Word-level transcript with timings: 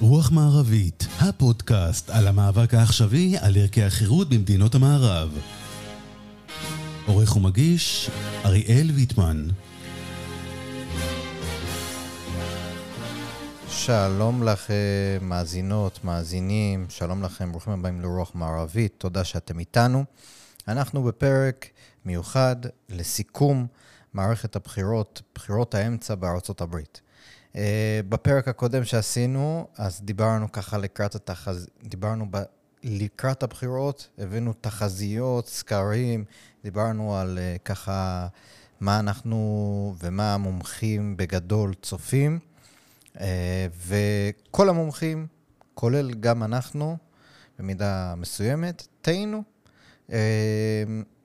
רוח 0.00 0.32
מערבית, 0.32 1.06
הפודקאסט 1.20 2.10
על 2.10 2.26
המאבק 2.26 2.74
העכשווי 2.74 3.38
על 3.40 3.56
ערכי 3.56 3.82
החירות 3.82 4.28
במדינות 4.28 4.74
המערב. 4.74 5.38
עורך 7.06 7.36
ומגיש, 7.36 8.10
אריאל 8.44 8.90
ויטמן. 8.94 9.48
שלום 13.68 14.42
לכם, 14.42 14.74
מאזינות, 15.22 16.04
מאזינים, 16.04 16.86
שלום 16.88 17.22
לכם, 17.22 17.50
ברוכים 17.52 17.72
הבאים 17.72 18.00
לרוח 18.00 18.34
מערבית, 18.34 18.94
תודה 18.98 19.24
שאתם 19.24 19.58
איתנו. 19.58 20.04
אנחנו 20.68 21.02
בפרק 21.02 21.66
מיוחד 22.04 22.56
לסיכום 22.88 23.66
מערכת 24.14 24.56
הבחירות, 24.56 25.22
בחירות 25.34 25.74
האמצע 25.74 26.14
בארצות 26.14 26.60
הברית. 26.60 27.00
Uh, 27.56 27.58
בפרק 28.08 28.48
הקודם 28.48 28.84
שעשינו, 28.84 29.68
אז 29.76 30.00
דיברנו 30.02 30.52
ככה 30.52 30.78
לקראת 30.78 31.14
התחז... 31.14 31.68
דיברנו 31.82 32.26
ב... 32.30 32.38
לקראת 32.82 33.42
הבחירות, 33.42 34.08
הבאנו 34.18 34.52
תחזיות, 34.60 35.48
סקרים, 35.48 36.24
דיברנו 36.64 37.16
על 37.16 37.38
uh, 37.38 37.58
ככה 37.62 38.26
מה 38.80 38.98
אנחנו 38.98 39.94
ומה 39.98 40.34
המומחים 40.34 41.16
בגדול 41.16 41.74
צופים. 41.74 42.38
Uh, 43.14 43.18
וכל 43.86 44.68
המומחים, 44.68 45.26
כולל 45.74 46.14
גם 46.14 46.42
אנחנו, 46.42 46.96
במידה 47.58 48.14
מסוימת, 48.16 48.86
טעינו. 49.00 49.55
Uh, 50.08 50.12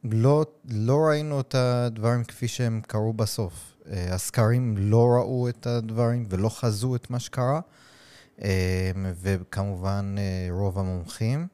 לא, 0.04 0.46
לא 0.70 0.98
ראינו 1.08 1.40
את 1.40 1.56
הדברים 1.56 2.24
כפי 2.24 2.48
שהם 2.48 2.82
קרו 2.88 3.14
בסוף. 3.14 3.72
אה, 3.92 4.14
הסקרים 4.14 4.76
לא 4.78 5.08
ראו 5.18 5.50
את 5.50 5.68
הדברים 5.68 6.26
ולא 6.30 6.50
חזו 6.50 6.96
את 6.96 7.10
מה 7.10 7.20
שקרה, 7.20 7.60
אה, 8.42 8.92
וכמובן 9.22 10.16
אה, 10.18 10.48
רוב 10.52 10.80
המומחים, 10.80 11.48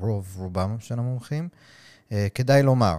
רוב 0.00 0.34
רובם 0.36 0.76
של 0.80 0.98
המומחים. 0.98 1.48
כדאי 2.34 2.62
לומר, 2.62 2.98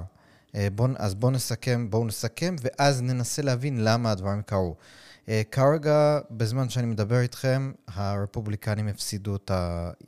בוא, 0.76 0.88
אז 0.98 1.16
בואו 1.16 1.32
נסכם, 1.32 1.90
בואו 1.90 2.06
נסכם, 2.06 2.56
ואז 2.62 3.02
ננסה 3.02 3.42
להבין 3.42 3.84
למה 3.84 4.12
הדברים 4.12 4.42
קרו. 4.42 4.76
כרגע, 5.52 6.20
בזמן 6.32 6.70
שאני 6.70 6.88
מדבר 6.88 7.20
איתכם, 7.20 7.72
הרפובליקנים 7.88 8.88
הפסידו 8.88 9.36
את 9.36 9.52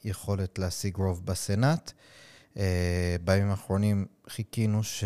היכולת 0.03 0.59
להשיג 0.59 0.97
רוב 0.97 1.25
בסנאט. 1.25 1.91
בימים 3.23 3.50
האחרונים 3.50 4.06
חיכינו 4.30 4.84
ש... 4.84 5.03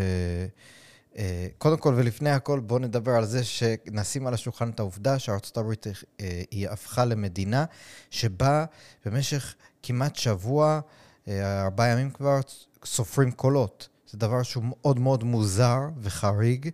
אה, 1.17 1.47
קודם 1.58 1.78
כל 1.78 1.94
ולפני 1.97 2.30
הכל, 2.30 2.59
בואו 2.59 2.80
נדבר 2.80 3.11
על 3.11 3.25
זה 3.25 3.44
שנשים 3.44 4.28
על 4.28 4.33
השולחן 4.33 4.69
את 4.69 4.80
העובדה 4.80 5.19
שארצות 5.19 5.58
הברית 5.58 5.88
אה, 5.88 6.41
היא 6.52 6.69
הפכה 6.69 7.06
למדינה 7.06 7.66
שבה 8.09 8.66
במשך 9.06 9.56
כמעט 9.83 10.16
שבוע, 10.16 10.80
אה, 11.28 11.64
ארבעה 11.64 11.88
ימים 11.88 12.11
כבר, 12.11 12.39
סופרים 12.86 13.31
קולות. 13.31 13.89
זה 14.11 14.17
דבר 14.17 14.44
שהוא 14.44 14.63
מאוד 14.67 15.00
מאוד 15.00 15.23
מוזר 15.23 15.80
וחריג. 16.02 16.69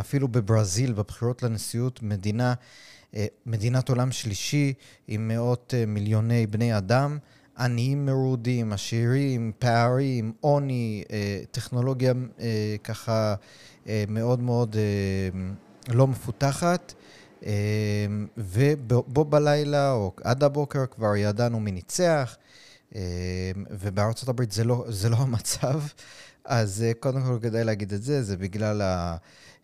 אפילו 0.00 0.28
בברזיל, 0.28 0.92
בבחירות 0.92 1.42
לנשיאות, 1.42 2.02
מדינה, 2.02 2.54
מדינת 3.46 3.88
עולם 3.88 4.12
שלישי 4.12 4.72
עם 5.08 5.28
מאות 5.28 5.74
מיליוני 5.86 6.46
בני 6.46 6.76
אדם, 6.78 7.18
עניים 7.58 8.06
מרודים, 8.06 8.72
עשירים, 8.72 9.52
פערים, 9.58 10.32
עוני, 10.40 11.04
טכנולוגיה 11.50 12.12
ככה 12.84 13.34
אה, 13.88 14.04
מאוד 14.08 14.40
מאוד 14.40 14.76
אה, 14.76 15.40
לא 15.94 16.06
מפותחת, 16.06 16.94
אה, 17.46 18.06
ובו 18.36 19.24
בלילה 19.24 19.92
או 19.92 20.12
עד 20.24 20.44
הבוקר 20.44 20.86
כבר 20.86 21.16
ידענו 21.16 21.60
מי 21.60 21.72
ניצח, 21.72 22.36
ובארצות 23.70 24.28
הברית 24.28 24.52
זה 24.52 24.64
לא, 24.64 24.84
זה 24.88 25.08
לא 25.08 25.16
המצב. 25.16 25.80
אז 26.44 26.84
קודם 27.00 27.22
כל 27.22 27.38
כדאי 27.42 27.64
להגיד 27.64 27.92
את 27.92 28.02
זה, 28.02 28.22
זה 28.22 28.36
בגלל. 28.36 28.82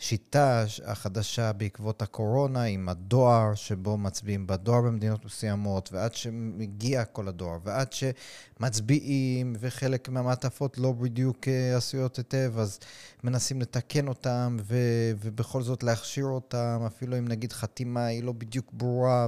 השיטה 0.01 0.65
החדשה 0.85 1.53
בעקבות 1.53 2.03
הקורונה 2.03 2.63
עם 2.63 2.89
הדואר, 2.89 3.55
שבו 3.55 3.97
מצביעים 3.97 4.47
בדואר 4.47 4.81
במדינות 4.81 5.25
מסוימות, 5.25 5.93
ועד 5.93 6.15
שמגיע 6.15 7.05
כל 7.05 7.29
הדואר, 7.29 7.59
ועד 7.65 7.89
שמצביעים 7.93 9.57
וחלק 9.61 10.09
מהמעטפות 10.09 10.79
לא 10.79 10.93
בדיוק 10.93 11.49
אה, 11.49 11.77
עשויות 11.77 12.17
היטב, 12.17 12.53
אז 12.59 12.79
מנסים 13.25 13.61
לתקן 13.61 14.09
אותם 14.09 14.57
ו- 14.63 15.13
ובכל 15.21 15.63
זאת 15.63 15.83
להכשיר 15.83 16.27
אותם, 16.27 16.83
אפילו 16.87 17.19
אם 17.19 17.29
נגיד 17.29 17.53
חתימה 17.53 18.05
היא 18.05 18.25
לא 18.25 18.33
בדיוק 18.33 18.73
ברורה 18.73 19.27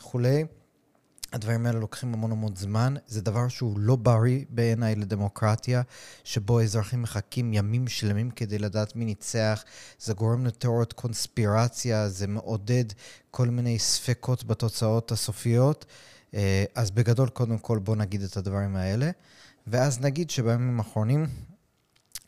וכולי. 0.00 0.44
הדברים 1.34 1.66
האלה 1.66 1.78
לוקחים 1.78 2.14
המון 2.14 2.32
המון 2.32 2.56
זמן. 2.56 2.94
זה 3.06 3.20
דבר 3.20 3.48
שהוא 3.48 3.78
לא 3.78 3.96
בריא 3.96 4.44
בעיניי 4.48 4.94
לדמוקרטיה, 4.94 5.82
שבו 6.24 6.60
אזרחים 6.62 7.02
מחכים 7.02 7.52
ימים 7.52 7.88
שלמים 7.88 8.30
כדי 8.30 8.58
לדעת 8.58 8.96
מי 8.96 9.04
ניצח. 9.04 9.64
זה 9.98 10.14
גורם 10.14 10.46
לתיאוריות 10.46 10.92
קונספירציה, 10.92 12.08
זה 12.08 12.26
מעודד 12.26 12.84
כל 13.30 13.48
מיני 13.48 13.78
ספקות 13.78 14.44
בתוצאות 14.44 15.12
הסופיות. 15.12 15.84
אה, 16.34 16.64
אז 16.74 16.90
בגדול, 16.90 17.28
קודם 17.28 17.58
כל, 17.58 17.78
בואו 17.78 17.96
נגיד 17.96 18.22
את 18.22 18.36
הדברים 18.36 18.76
האלה. 18.76 19.10
ואז 19.66 20.00
נגיד 20.00 20.30
שבימים 20.30 20.80
האחרונים 20.80 21.26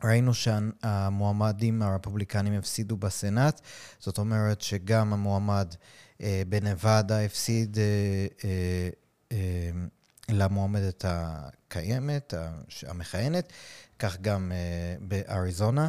ראינו 0.05 0.35
שהמועמדים 0.35 1.83
הרפובליקנים 1.83 2.53
הפסידו 2.53 2.97
בסנאט. 2.97 3.61
זאת 4.01 4.19
אומרת 4.19 4.61
שגם 4.61 5.13
המועמד... 5.13 5.75
אה, 6.23 6.43
בנבדה 6.49 7.21
הפסיד 7.21 7.79
אה, 7.79 8.49
אה, 9.33 9.71
למועמדת 10.29 11.05
הקיימת, 11.09 12.35
המכהנת, 12.87 13.53
כך 13.99 14.17
גם 14.21 14.53
באריזונה. 15.01 15.89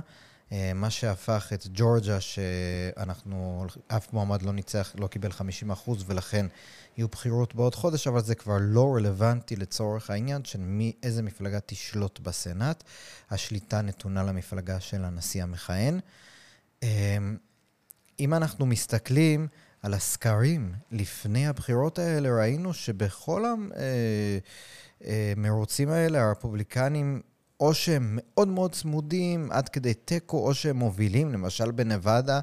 מה 0.76 0.90
שהפך 0.90 1.52
את 1.54 1.68
ג'ורג'ה, 1.74 2.22
שאנחנו, 2.22 3.66
אף 3.88 4.14
מועמד 4.14 4.42
לא 4.42 4.54
ניצח, 4.54 4.96
לא 4.98 5.08
קיבל 5.08 5.32
50 5.32 5.72
אחוז, 5.72 6.04
ולכן 6.08 6.46
יהיו 6.98 7.08
בחירות 7.08 7.56
בעוד 7.56 7.76
חודש, 7.76 8.08
אבל 8.08 8.24
זה 8.24 8.36
כבר 8.36 8.58
לא 8.62 8.96
רלוונטי 8.96 9.56
לצורך 9.56 10.10
העניין 10.10 10.46
של 10.46 10.60
מי, 10.60 10.94
איזה 11.04 11.24
מפלגה 11.24 11.60
תשלוט 11.66 12.20
בסנאט. 12.20 12.84
השליטה 13.30 13.82
נתונה 13.82 14.24
למפלגה 14.24 14.80
של 14.80 15.06
הנשיא 15.06 15.44
המכהן. 15.44 16.00
אם 18.20 18.34
אנחנו 18.34 18.66
מסתכלים 18.66 19.48
על 19.88 19.94
הסקרים 19.94 20.74
לפני 20.92 21.48
הבחירות 21.48 22.00
האלה, 22.00 22.30
ראינו 22.40 22.74
שבכל 22.74 23.46
המרוצים 25.38 25.90
אה, 25.90 25.94
אה, 25.94 26.00
האלה, 26.00 26.24
הרפובליקנים, 26.24 27.22
או 27.60 27.74
שהם 27.74 28.20
מאוד 28.22 28.48
מאוד 28.48 28.74
צמודים 28.74 29.52
עד 29.52 29.70
כדי 29.70 29.94
תיקו, 29.94 30.48
או 30.48 30.54
שהם 30.54 30.76
מובילים. 30.78 31.34
למשל 31.34 31.72
בנבדה, 31.72 32.40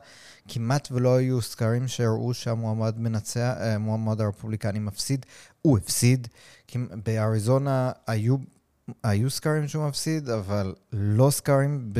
כמעט 0.49 0.89
ולא 0.93 1.17
היו 1.17 1.43
סקרים 1.43 1.89
שהראו 1.89 2.35
שהמועמד 2.35 2.99
מנצח, 2.99 3.55
המועמד 3.59 4.21
אה, 4.21 4.27
הרפובליקני 4.27 4.79
מפסיד. 4.79 5.27
הוא 5.63 5.79
הפסיד. 5.79 6.29
באריזונה 7.05 7.93
היו 8.07 8.37
היו 9.03 9.31
סקרים 9.31 9.69
שהוא 9.69 9.89
מפסיד, 9.89 10.29
אבל 10.29 10.75
לא 10.93 11.31
סקרים 11.31 11.93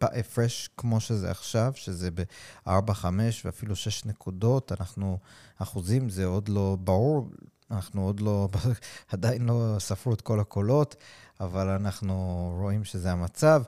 בהפרש 0.00 0.68
כמו 0.76 1.00
שזה 1.00 1.30
עכשיו, 1.30 1.72
שזה 1.74 2.10
ב-4, 2.10 2.92
5 2.92 3.46
ואפילו 3.46 3.76
6 3.76 4.04
נקודות. 4.04 4.72
אנחנו, 4.72 5.18
אחוזים, 5.58 6.08
זה 6.08 6.24
עוד 6.24 6.48
לא 6.48 6.76
ברור, 6.80 7.30
אנחנו 7.70 8.02
עוד 8.02 8.20
לא, 8.20 8.48
עדיין 9.12 9.46
לא 9.46 9.76
ספרו 9.78 10.14
את 10.14 10.20
כל 10.20 10.40
הקולות, 10.40 10.96
אבל 11.40 11.68
אנחנו 11.68 12.50
רואים 12.60 12.84
שזה 12.84 13.12
המצב. 13.12 13.62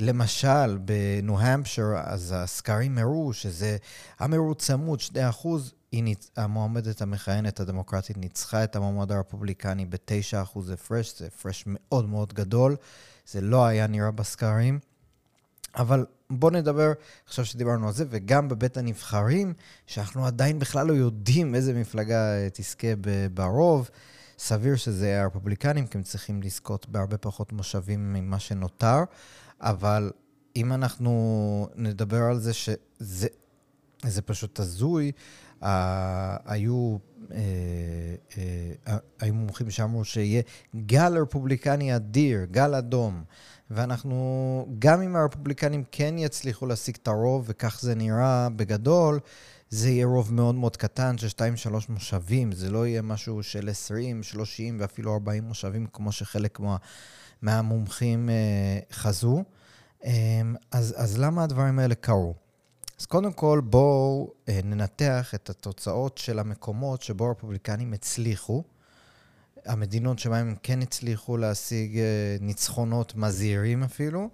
למשל, 0.00 0.78
בניו-המפשר, 0.78 1.92
אז 2.04 2.34
הסקרים 2.36 2.98
הראו 2.98 3.32
שזה 3.32 3.76
המרוץ 4.18 4.64
צמוד, 4.64 5.00
2 5.00 5.28
אחוז, 5.28 5.74
המועמדת 6.36 7.02
המכהנת 7.02 7.60
הדמוקרטית 7.60 8.16
ניצחה 8.16 8.64
את 8.64 8.76
המועמד 8.76 9.12
הרפובליקני 9.12 9.86
ב-9% 9.86 10.72
הפרש, 10.72 11.18
זה 11.18 11.26
הפרש 11.26 11.64
מאוד 11.66 12.08
מאוד 12.08 12.32
גדול, 12.32 12.76
זה 13.26 13.40
לא 13.40 13.66
היה 13.66 13.86
נראה 13.86 14.10
בסקרים. 14.10 14.78
אבל 15.76 16.06
בואו 16.30 16.52
נדבר, 16.52 16.92
עכשיו 17.26 17.44
שדיברנו 17.44 17.86
על 17.86 17.92
זה, 17.92 18.04
וגם 18.10 18.48
בבית 18.48 18.76
הנבחרים, 18.76 19.54
שאנחנו 19.86 20.26
עדיין 20.26 20.58
בכלל 20.58 20.86
לא 20.86 20.92
יודעים 20.92 21.54
איזה 21.54 21.74
מפלגה 21.74 22.34
אה, 22.34 22.48
תזכה 22.52 22.88
ברוב. 23.34 23.90
סביר 24.38 24.76
שזה 24.76 25.22
הרפובליקנים, 25.22 25.86
כי 25.86 25.98
הם 25.98 26.02
צריכים 26.02 26.42
לזכות 26.42 26.88
בהרבה 26.88 27.18
פחות 27.18 27.52
מושבים 27.52 28.12
ממה 28.12 28.38
שנותר, 28.38 28.98
אבל 29.60 30.10
אם 30.56 30.72
אנחנו 30.72 31.68
נדבר 31.74 32.22
על 32.22 32.38
זה 32.38 32.52
שזה 32.52 34.22
פשוט 34.24 34.60
הזוי, 34.60 35.12
היו, 35.60 36.96
אה, 37.32 37.38
אה, 38.88 38.96
היו 39.20 39.34
מומחים 39.34 39.70
שאמרו 39.70 40.04
שיהיה 40.04 40.42
גל 40.86 41.18
רפובליקני 41.18 41.96
אדיר, 41.96 42.44
גל 42.50 42.74
אדום, 42.74 43.24
ואנחנו, 43.70 44.66
גם 44.78 45.02
אם 45.02 45.16
הרפובליקנים 45.16 45.84
כן 45.92 46.18
יצליחו 46.18 46.66
להשיג 46.66 46.96
את 47.02 47.08
הרוב, 47.08 47.44
וכך 47.48 47.78
זה 47.82 47.94
נראה 47.94 48.48
בגדול, 48.56 49.20
זה 49.70 49.88
יהיה 49.88 50.06
רוב 50.06 50.34
מאוד 50.34 50.54
מאוד 50.54 50.76
קטן 50.76 51.18
של 51.18 51.26
2-3 51.28 51.70
מושבים, 51.88 52.52
זה 52.52 52.70
לא 52.70 52.86
יהיה 52.86 53.02
משהו 53.02 53.42
של 53.42 53.68
20, 53.68 54.22
30 54.22 54.76
ואפילו 54.80 55.12
40 55.12 55.44
מושבים, 55.44 55.86
כמו 55.92 56.12
שחלק 56.12 56.60
מה, 56.60 56.76
מהמומחים 57.42 58.30
אה, 58.30 58.78
חזו. 58.92 59.44
אה, 60.04 60.12
אז, 60.70 60.94
אז 60.96 61.18
למה 61.18 61.44
הדברים 61.44 61.78
האלה 61.78 61.94
קרו? 61.94 62.34
אז 62.98 63.06
קודם 63.06 63.32
כל, 63.32 63.60
בואו 63.64 64.32
אה, 64.48 64.60
ננתח 64.64 65.34
את 65.34 65.50
התוצאות 65.50 66.18
של 66.18 66.38
המקומות 66.38 67.02
שבו 67.02 67.26
הרפובליקנים 67.26 67.92
הצליחו. 67.92 68.64
המדינות 69.66 70.18
שבהן 70.18 70.48
הם 70.48 70.54
כן 70.62 70.82
הצליחו 70.82 71.36
להשיג 71.36 71.98
אה, 71.98 72.36
ניצחונות 72.40 73.14
מזהירים 73.14 73.82
אפילו, 73.82 74.30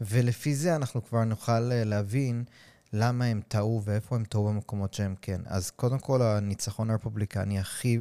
ולפי 0.00 0.54
זה 0.54 0.76
אנחנו 0.76 1.04
כבר 1.04 1.24
נוכל 1.24 1.72
אה, 1.72 1.84
להבין 1.84 2.44
למה 2.92 3.24
הם 3.24 3.40
טעו 3.48 3.82
ואיפה 3.84 4.16
הם 4.16 4.24
טעו 4.24 4.48
במקומות 4.48 4.94
שהם 4.94 5.14
כן. 5.22 5.40
אז 5.46 5.70
קודם 5.70 5.98
כל, 5.98 6.22
הניצחון 6.22 6.90
הרפובליקני 6.90 7.58
הכי 7.58 8.00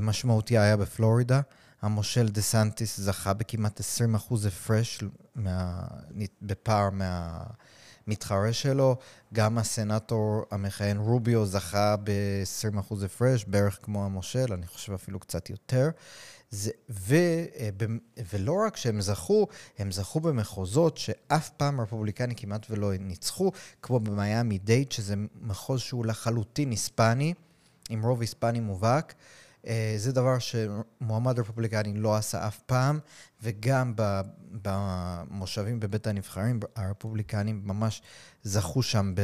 משמעותי 0.00 0.58
היה 0.58 0.76
בפלורידה. 0.76 1.40
המושל 1.82 2.28
דה 2.28 2.42
סנטיס 2.42 3.00
זכה 3.00 3.32
בכמעט 3.32 3.80
20% 3.80 4.34
הפרש 4.46 5.00
מה... 5.34 5.84
בפער 6.42 6.90
מה... 6.90 7.42
מתחרה 8.08 8.52
שלו. 8.52 8.96
גם 9.34 9.58
הסנאטור 9.58 10.44
המכהן 10.50 10.96
רוביו 10.98 11.46
זכה 11.46 11.96
ב-20% 11.96 13.04
הפרש, 13.04 13.44
בערך 13.44 13.78
כמו 13.82 14.04
המושל, 14.04 14.52
אני 14.52 14.66
חושב 14.66 14.92
אפילו 14.92 15.20
קצת 15.20 15.50
יותר. 15.50 15.90
זה, 16.50 16.70
ו, 16.90 17.14
אה, 17.56 17.68
ולא 18.32 18.56
רק 18.66 18.76
שהם 18.76 19.00
זכו, 19.00 19.46
הם 19.78 19.92
זכו 19.92 20.20
במחוזות 20.20 20.96
שאף 20.96 21.48
פעם 21.48 21.80
הרפובליקני 21.80 22.34
כמעט 22.36 22.66
ולא 22.70 22.92
ניצחו, 23.00 23.52
כמו 23.82 24.00
במיאמי 24.00 24.58
דייד, 24.58 24.92
שזה 24.92 25.14
מחוז 25.42 25.80
שהוא 25.80 26.06
לחלוטין 26.06 26.70
היספני, 26.70 27.34
עם 27.90 28.02
רוב 28.02 28.20
היספני 28.20 28.60
מובהק. 28.60 29.14
אה, 29.66 29.94
זה 29.96 30.12
דבר 30.12 30.38
שמועמד 30.38 31.38
רפובליקני 31.38 31.94
לא 31.94 32.16
עשה 32.16 32.46
אף 32.46 32.60
פעם, 32.66 32.98
וגם 33.42 33.92
במושבים 34.62 35.80
בבית 35.80 36.06
הנבחרים, 36.06 36.60
הרפובליקנים 36.76 37.60
ממש 37.64 38.02
זכו 38.42 38.82
שם 38.82 39.14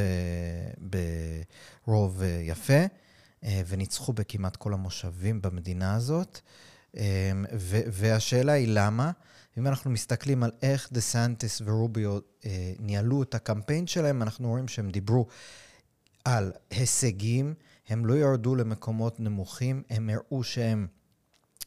ברוב 1.86 2.22
אה, 2.22 2.40
יפה, 2.42 2.82
אה, 3.44 3.62
וניצחו 3.66 4.12
בכמעט 4.12 4.56
כל 4.56 4.72
המושבים 4.72 5.42
במדינה 5.42 5.94
הזאת. 5.94 6.40
והשאלה 7.86 8.52
היא 8.52 8.68
למה. 8.70 9.10
אם 9.58 9.66
אנחנו 9.66 9.90
מסתכלים 9.90 10.42
על 10.42 10.50
איך 10.62 10.88
דה 10.92 11.00
סנטס 11.00 11.62
ורוביו 11.64 12.18
ניהלו 12.78 13.22
את 13.22 13.34
הקמפיין 13.34 13.86
שלהם, 13.86 14.22
אנחנו 14.22 14.48
רואים 14.48 14.68
שהם 14.68 14.90
דיברו 14.90 15.26
על 16.24 16.52
הישגים, 16.70 17.54
הם 17.88 18.06
לא 18.06 18.14
ירדו 18.14 18.54
למקומות 18.54 19.20
נמוכים, 19.20 19.82
הם 19.90 20.10
הראו 20.10 20.42
שהם 20.42 20.86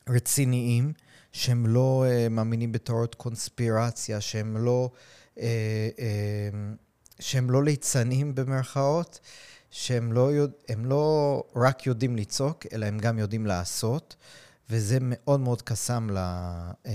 רציניים, 0.10 0.94
שהם 1.31 1.68
לא 1.68 2.06
uh, 2.08 2.30
מאמינים 2.30 2.72
בתיאוריות 2.72 3.16
קונספירציה, 3.16 4.22
שהם 4.22 4.58
לא, 4.58 4.90
uh, 5.36 5.40
uh, 5.40 5.42
שהם 7.19 7.52
לא 7.52 7.64
ליצנים 7.64 8.36
במרכאות, 8.36 9.19
שהם 9.72 10.14
לא, 10.14 10.34
יודע, 10.34 10.75
לא 10.84 11.44
רק 11.56 11.86
יודעים 11.86 12.16
לצעוק, 12.16 12.66
אלא 12.74 12.86
הם 12.86 12.98
גם 12.98 13.19
יודעים 13.19 13.46
לעשות, 13.46 14.16
וזה 14.69 14.98
מאוד 15.02 15.40
מאוד 15.40 15.62
קסם 15.62 16.10
ל... 16.10 16.18
Uh, 16.86 16.88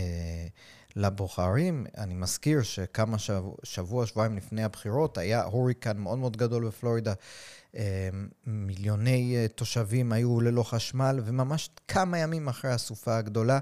לבוחרים. 0.96 1.86
אני 1.98 2.14
מזכיר 2.14 2.62
שכמה 2.62 3.18
שבוע, 3.18 3.54
שבוע, 3.62 4.06
שבועיים 4.06 4.36
לפני 4.36 4.64
הבחירות 4.64 5.18
היה 5.18 5.42
הוריקן 5.42 5.96
מאוד 5.98 6.18
מאוד 6.18 6.36
גדול 6.36 6.66
בפלורידה. 6.66 7.12
אה, 7.76 8.08
מיליוני 8.46 9.36
אה, 9.36 9.48
תושבים 9.48 10.12
היו 10.12 10.40
ללא 10.40 10.62
חשמל, 10.62 11.20
וממש 11.24 11.70
כמה 11.88 12.18
ימים 12.18 12.48
אחרי 12.48 12.70
הסופה 12.70 13.16
הגדולה, 13.16 13.58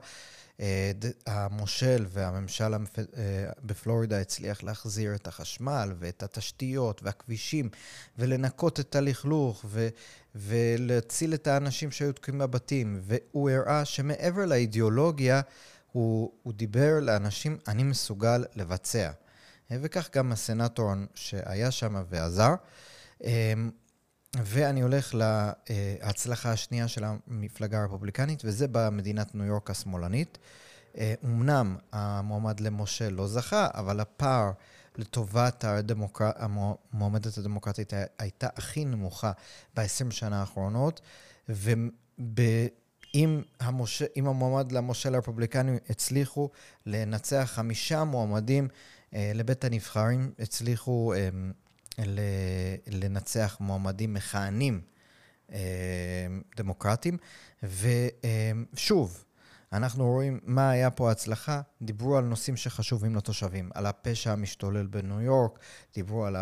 אה, 0.60 0.92
המושל 1.26 2.06
והממשל 2.08 2.74
בפלורידה 3.62 4.20
הצליח 4.20 4.62
להחזיר 4.62 5.14
את 5.14 5.26
החשמל 5.26 5.92
ואת 5.98 6.22
התשתיות 6.22 7.00
והכבישים 7.02 7.68
ולנקות 8.18 8.80
את 8.80 8.96
הלכלוך 8.96 9.64
ו- 9.68 9.88
ולהציל 10.34 11.34
את 11.34 11.46
האנשים 11.46 11.90
שהיו 11.90 12.12
תקועים 12.12 12.38
בבתים. 12.38 13.00
והוא 13.02 13.50
הראה 13.50 13.84
שמעבר 13.84 14.46
לאידיאולוגיה, 14.46 15.40
הוא, 15.92 16.32
הוא 16.42 16.52
דיבר 16.52 17.00
לאנשים, 17.00 17.58
אני 17.68 17.82
מסוגל 17.82 18.44
לבצע. 18.54 19.10
וכך 19.70 20.08
גם 20.16 20.32
הסנטור 20.32 20.92
שהיה 21.14 21.70
שם 21.70 22.02
ועזר. 22.08 22.54
אמ, 23.24 23.70
ואני 24.44 24.80
הולך 24.80 25.14
להצלחה 25.14 26.52
השנייה 26.52 26.88
של 26.88 27.04
המפלגה 27.04 27.82
הרפובליקנית, 27.82 28.42
וזה 28.44 28.66
במדינת 28.68 29.34
ניו 29.34 29.44
יורק 29.44 29.70
השמאלנית. 29.70 30.38
אמנם 31.24 31.76
המועמד 31.92 32.60
למשה 32.60 33.10
לא 33.10 33.26
זכה, 33.26 33.68
אבל 33.74 34.00
הפער 34.00 34.50
לטובת 34.96 35.64
הדמוקר... 35.64 36.30
המועמדת 36.36 37.38
הדמוקרטית 37.38 37.92
הייתה 38.18 38.48
הכי 38.56 38.84
נמוכה 38.84 39.32
ב-20 39.76 40.10
שנה 40.10 40.40
האחרונות, 40.40 41.00
וב... 41.48 42.40
אם, 43.14 43.42
המוש... 43.60 44.02
אם 44.16 44.26
המועמד 44.26 44.72
למושל 44.72 45.14
הרפובליקני 45.14 45.76
הצליחו 45.90 46.50
לנצח 46.86 47.50
חמישה 47.54 48.04
מועמדים 48.04 48.68
אה, 49.14 49.32
לבית 49.34 49.64
הנבחרים, 49.64 50.32
הצליחו 50.38 51.14
אה, 51.14 51.28
ל... 52.06 52.20
לנצח 52.86 53.56
מועמדים 53.60 54.14
מכהנים 54.14 54.80
אה, 55.52 55.58
דמוקרטיים. 56.56 57.16
ושוב, 57.62 59.24
אה, 59.24 59.29
אנחנו 59.72 60.06
רואים 60.06 60.40
מה 60.42 60.70
היה 60.70 60.90
פה 60.90 61.08
ההצלחה, 61.08 61.60
דיברו 61.82 62.16
על 62.16 62.24
נושאים 62.24 62.56
שחשובים 62.56 63.16
לתושבים, 63.16 63.70
על 63.74 63.86
הפשע 63.86 64.32
המשתולל 64.32 64.86
בניו 64.86 65.20
יורק, 65.20 65.58
דיברו 65.94 66.26
על 66.26 66.36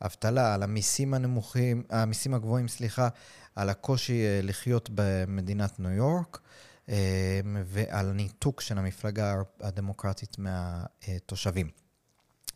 האבטלה, 0.00 0.54
על 0.54 0.62
המיסים 0.62 1.14
הנמוכים, 1.14 1.82
המיסים 1.90 2.34
הגבוהים, 2.34 2.68
סליחה, 2.68 3.08
על 3.56 3.70
הקושי 3.70 4.24
אה, 4.26 4.40
לחיות 4.42 4.90
במדינת 4.94 5.80
ניו 5.80 5.90
יורק, 5.90 6.40
אה, 6.88 7.40
ועל 7.64 8.10
הניתוק 8.10 8.60
של 8.60 8.78
המפלגה 8.78 9.34
הדמוקרטית 9.60 10.36
מהתושבים. 10.38 11.85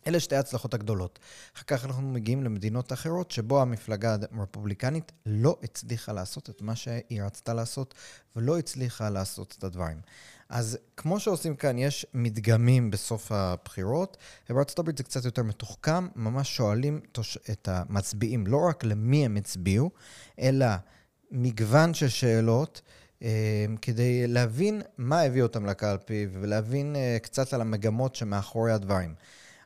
אלה 0.07 0.19
שתי 0.19 0.35
ההצלחות 0.35 0.73
הגדולות. 0.73 1.19
אחר 1.55 1.63
כך 1.67 1.85
אנחנו 1.85 2.01
מגיעים 2.01 2.43
למדינות 2.43 2.93
אחרות, 2.93 3.31
שבו 3.31 3.61
המפלגה 3.61 4.15
הרפובליקנית 4.31 5.11
לא 5.25 5.57
הצליחה 5.63 6.13
לעשות 6.13 6.49
את 6.49 6.61
מה 6.61 6.75
שהיא 6.75 7.23
רצתה 7.23 7.53
לעשות, 7.53 7.93
ולא 8.35 8.59
הצליחה 8.59 9.09
לעשות 9.09 9.55
את 9.59 9.63
הדברים. 9.63 9.97
אז 10.49 10.77
כמו 10.97 11.19
שעושים 11.19 11.55
כאן, 11.55 11.77
יש 11.77 12.05
מדגמים 12.13 12.91
בסוף 12.91 13.31
הבחירות, 13.31 14.17
ובארצות 14.49 14.79
הברית 14.79 14.97
זה 14.97 15.03
קצת 15.03 15.25
יותר 15.25 15.43
מתוחכם, 15.43 16.07
ממש 16.15 16.55
שואלים 16.55 16.99
את 17.51 17.67
המצביעים 17.67 18.47
לא 18.47 18.57
רק 18.69 18.83
למי 18.83 19.25
הם 19.25 19.35
הצביעו, 19.35 19.91
אלא 20.39 20.67
מגוון 21.31 21.93
של 21.93 22.09
שאלות. 22.09 22.81
אה, 23.23 23.65
כדי 23.81 24.27
להבין 24.27 24.81
מה 24.97 25.21
הביא 25.21 25.43
אותם 25.43 25.65
לקלפי 25.65 26.27
ולהבין 26.31 26.95
אה, 26.95 27.17
קצת 27.21 27.53
על 27.53 27.61
המגמות 27.61 28.15
שמאחורי 28.15 28.71
הדברים. 28.71 29.15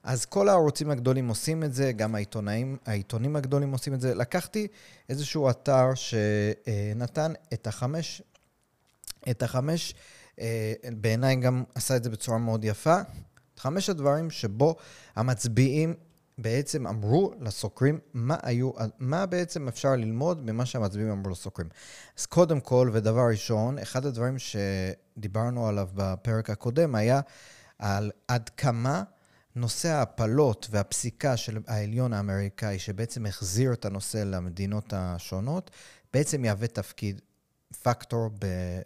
אז 0.06 0.26
כל 0.26 0.50
הערוצים 0.50 0.92
הגדולים 0.92 1.28
עושים 1.28 1.64
את 1.64 1.74
זה, 1.74 1.92
גם 1.92 2.16
העיתונאים, 2.16 2.78
העיתונים 2.86 3.36
הגדולים 3.36 3.72
עושים 3.72 3.94
את 3.94 4.02
זה. 4.02 4.16
לקחתי 4.16 4.68
איזשהו 5.10 5.50
אתר 5.50 5.86
שנתן 5.96 7.34
את 7.54 7.68
החמש, 7.68 8.22
את 9.30 9.44
החמש, 9.44 9.96
אה, 10.40 10.74
בעיניי 10.98 11.36
גם 11.36 11.64
עשה 11.76 11.96
את 11.96 12.04
זה 12.04 12.10
בצורה 12.10 12.38
מאוד 12.38 12.66
יפה, 12.66 13.02
את 13.54 13.60
חמש 13.60 13.90
הדברים 13.90 14.30
שבו 14.30 14.76
המצביעים 15.16 15.94
בעצם 16.38 16.88
אמרו 16.88 17.34
לסוקרים 17.40 18.00
מה 18.14 18.38
היו, 18.44 18.72
מה 19.00 19.26
בעצם 19.26 19.68
אפשר 19.68 19.96
ללמוד 19.96 20.52
ממה 20.52 20.66
שהמצביעים 20.66 21.12
אמרו 21.12 21.30
לסוקרים. 21.30 21.70
אז 22.18 22.26
קודם 22.26 22.60
כל, 22.60 22.90
ודבר 22.94 23.28
ראשון, 23.32 23.80
אחד 23.80 24.06
הדברים 24.06 24.36
שדיברנו 24.38 25.68
עליו 25.68 25.90
בפרק 25.96 26.50
הקודם 26.50 26.96
היה 26.96 27.22
על 27.80 28.12
עד 28.28 28.50
כמה 28.50 29.04
נושא 29.56 29.90
ההפלות 29.90 30.68
והפסיקה 30.72 31.38
של 31.38 31.60
העליון 31.68 32.14
האמריקאי, 32.14 32.80
שבעצם 32.80 33.26
החזיר 33.26 33.74
את 33.74 33.86
הנושא 33.86 34.18
למדינות 34.18 34.94
השונות, 34.94 35.72
בעצם 36.14 36.46
יהווה 36.46 36.68
תפקיד, 36.68 37.22
פקטור 37.84 38.30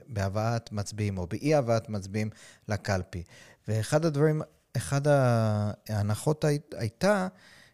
בהבאת 0.08 0.72
מצביעים 0.72 1.18
או 1.18 1.28
באי-הבאת 1.28 1.90
מצביעים 1.90 2.30
לקלפי. 2.68 3.24
ואחד 3.68 4.06
הדברים, 4.06 4.42
אחד 4.78 5.02
ההנחות 5.08 6.46
הייתה 6.78 7.28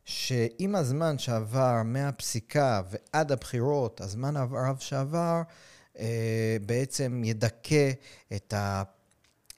שעם 0.05 0.75
הזמן 0.75 1.17
שעבר 1.17 1.81
מהפסיקה 1.85 2.81
ועד 2.89 3.31
הבחירות, 3.31 4.01
הזמן 4.01 4.37
הרב 4.37 4.77
שעבר, 4.79 5.41
אה, 5.99 6.57
בעצם 6.65 7.21
ידכא 7.25 7.91
את 8.35 8.53
ה... 8.53 8.83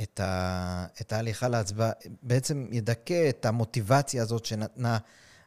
את, 0.02 0.20
ה, 0.20 0.86
את 1.02 1.14
ההליכה 1.14 1.48
להצבעה, 1.48 1.92
בעצם 2.24 2.68
ידכא 2.72 3.30
את 3.30 3.46
המוטיבציה 3.46 4.24
הזאת 4.24 4.46
שנתנה 4.46 4.98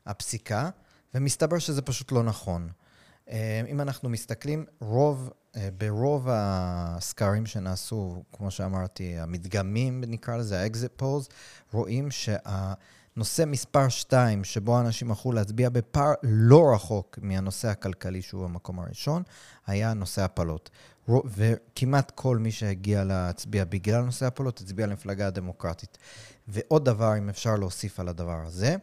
הפסיקה, 0.06 0.70
ומסתבר 1.14 1.58
שזה 1.58 1.82
פשוט 1.82 2.12
לא 2.12 2.22
נכון. 2.22 2.68
אה, 3.30 3.62
אם 3.68 3.80
אנחנו 3.80 4.08
מסתכלים, 4.08 4.64
רוב, 4.80 5.30
אה, 5.56 5.68
ברוב 5.78 6.26
הסקרים 6.30 7.46
שנעשו, 7.46 8.22
כמו 8.32 8.50
שאמרתי, 8.50 9.18
המדגמים, 9.18 10.04
נקרא 10.06 10.36
לזה, 10.36 10.62
ה-exit 10.62 11.02
polls, 11.02 11.28
רואים 11.72 12.08
שהנושא 13.14 13.44
מספר 13.46 13.88
2, 13.88 14.44
שבו 14.44 14.80
אנשים 14.80 15.10
הלכו 15.10 15.32
להצביע 15.32 15.68
בפער 15.68 16.12
לא 16.22 16.72
רחוק 16.74 17.18
מהנושא 17.22 17.68
הכלכלי, 17.68 18.22
שהוא 18.22 18.44
המקום 18.44 18.80
הראשון, 18.80 19.22
היה 19.66 19.94
נושא 19.94 20.22
הפלות. 20.22 20.70
וכמעט 21.24 22.12
כל 22.14 22.38
מי 22.38 22.50
שהגיע 22.50 23.04
להצביע 23.04 23.64
בגלל 23.64 24.00
נושא 24.00 24.26
הפלות, 24.26 24.60
הצביע 24.60 24.86
למפלגה 24.86 25.26
הדמוקרטית. 25.26 25.98
ועוד 26.48 26.84
דבר, 26.84 27.18
אם 27.18 27.28
אפשר 27.28 27.56
להוסיף 27.56 28.00
על 28.00 28.08
הדבר 28.08 28.42
הזה, 28.46 28.76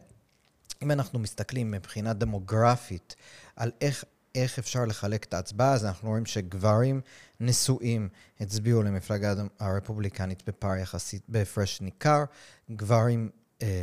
אם 0.82 0.90
אנחנו 0.90 1.18
מסתכלים 1.18 1.70
מבחינה 1.70 2.12
דמוגרפית 2.12 3.16
על 3.56 3.70
איך 3.80 4.04
איך 4.34 4.58
אפשר 4.58 4.84
לחלק 4.84 5.24
את 5.24 5.34
ההצבעה, 5.34 5.72
אז 5.72 5.84
אנחנו 5.84 6.08
רואים 6.08 6.26
שגברים 6.26 7.00
נשואים 7.40 8.08
הצביעו 8.40 8.82
למפלגה 8.82 9.34
הרפובליקנית 9.58 10.42
בפער 10.46 10.76
יחסית, 10.76 11.22
בהפרש 11.28 11.80
ניכר, 11.80 12.24
גברים 12.70 13.30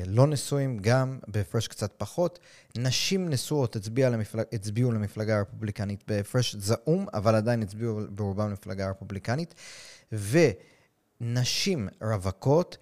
לא 0.06 0.28
נשואים 0.28 0.80
גם 0.82 1.20
בהפרש 1.28 1.68
קצת 1.68 1.94
פחות, 1.98 2.40
נשים 2.78 3.30
נשואות 3.30 3.76
למפלג, 4.10 4.44
הצביעו 4.54 4.92
למפלגה 4.92 5.38
הרפובליקנית 5.38 6.04
בהפרש 6.08 6.56
זעום, 6.56 7.08
אבל 7.14 7.36
עדיין 7.36 7.62
הצביעו 7.62 8.00
ברובם 8.10 8.50
למפלגה 8.50 8.86
הרפובליקנית, 8.88 9.56
ונשים 10.12 11.88
רווקות 12.02 12.78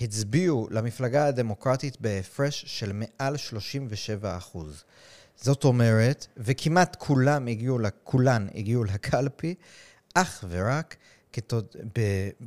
הצביעו 0.00 0.68
למפלגה 0.70 1.26
הדמוקרטית 1.26 2.00
בהפרש 2.00 2.64
של 2.66 2.92
מעל 2.92 3.36
37 3.36 4.36
אחוז. 4.36 4.84
זאת 5.36 5.64
אומרת, 5.64 6.26
וכמעט 6.36 6.96
כולם 6.98 7.46
הגיעו, 7.46 7.78
כולן 8.04 8.46
הגיעו 8.54 8.84
לקלפי, 8.84 9.54
אך 10.14 10.44
ורק 10.48 10.96
כתוד, 11.32 11.66
ב, 11.98 12.00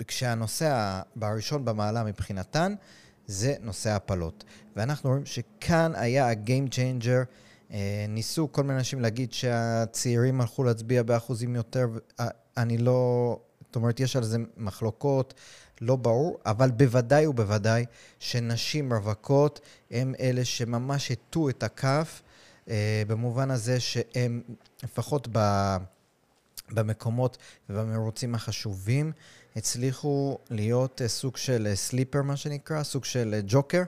כשהנושא 0.08 1.02
בראשון 1.16 1.66
במעלה 1.66 2.04
מבחינתן 2.04 2.76
זה 3.30 3.56
נושא 3.62 3.90
הפלות. 3.90 4.44
ואנחנו 4.76 5.10
רואים 5.10 5.26
שכאן 5.26 5.92
היה 5.96 6.30
ה-game 6.30 6.72
changer. 6.72 7.26
אה, 7.72 8.06
ניסו 8.10 8.52
כל 8.52 8.64
מיני 8.64 8.80
אנשים 8.80 9.02
להגיד 9.02 9.34
שהצעירים 9.34 10.42
הלכו 10.42 10.64
להצביע 10.64 11.04
באחוזים 11.04 11.56
יותר, 11.56 11.88
אה, 12.20 12.28
אני 12.58 12.78
לא... 12.78 13.40
זאת 13.66 13.76
אומרת, 13.76 14.00
יש 14.00 14.16
על 14.16 14.24
זה 14.24 14.38
מחלוקות, 14.58 15.34
לא 15.82 15.96
ברור, 15.96 16.40
אבל 16.46 16.72
בוודאי 16.72 17.28
ובוודאי 17.28 17.86
שנשים 18.20 18.94
רווקות 18.94 19.60
הם 19.92 20.14
אלה 20.20 20.46
שממש 20.46 21.12
הטו 21.12 21.50
את 21.50 21.64
הכף 21.64 22.22
אה, 22.70 23.04
במובן 23.08 23.52
הזה 23.52 23.80
שהם, 23.80 24.42
לפחות 24.84 25.28
במקומות 26.72 27.38
ובמרוצים 27.70 28.36
החשובים, 28.36 29.12
הצליחו 29.56 30.38
להיות 30.50 31.02
אה, 31.02 31.08
סוג 31.08 31.38
של 31.38 31.72
סליפר, 31.76 32.20
אה, 32.20 32.24
מה 32.24 32.38
שנקרא, 32.38 32.84
סוג 32.84 33.06
של 33.06 33.40
ג'וקר. 33.48 33.84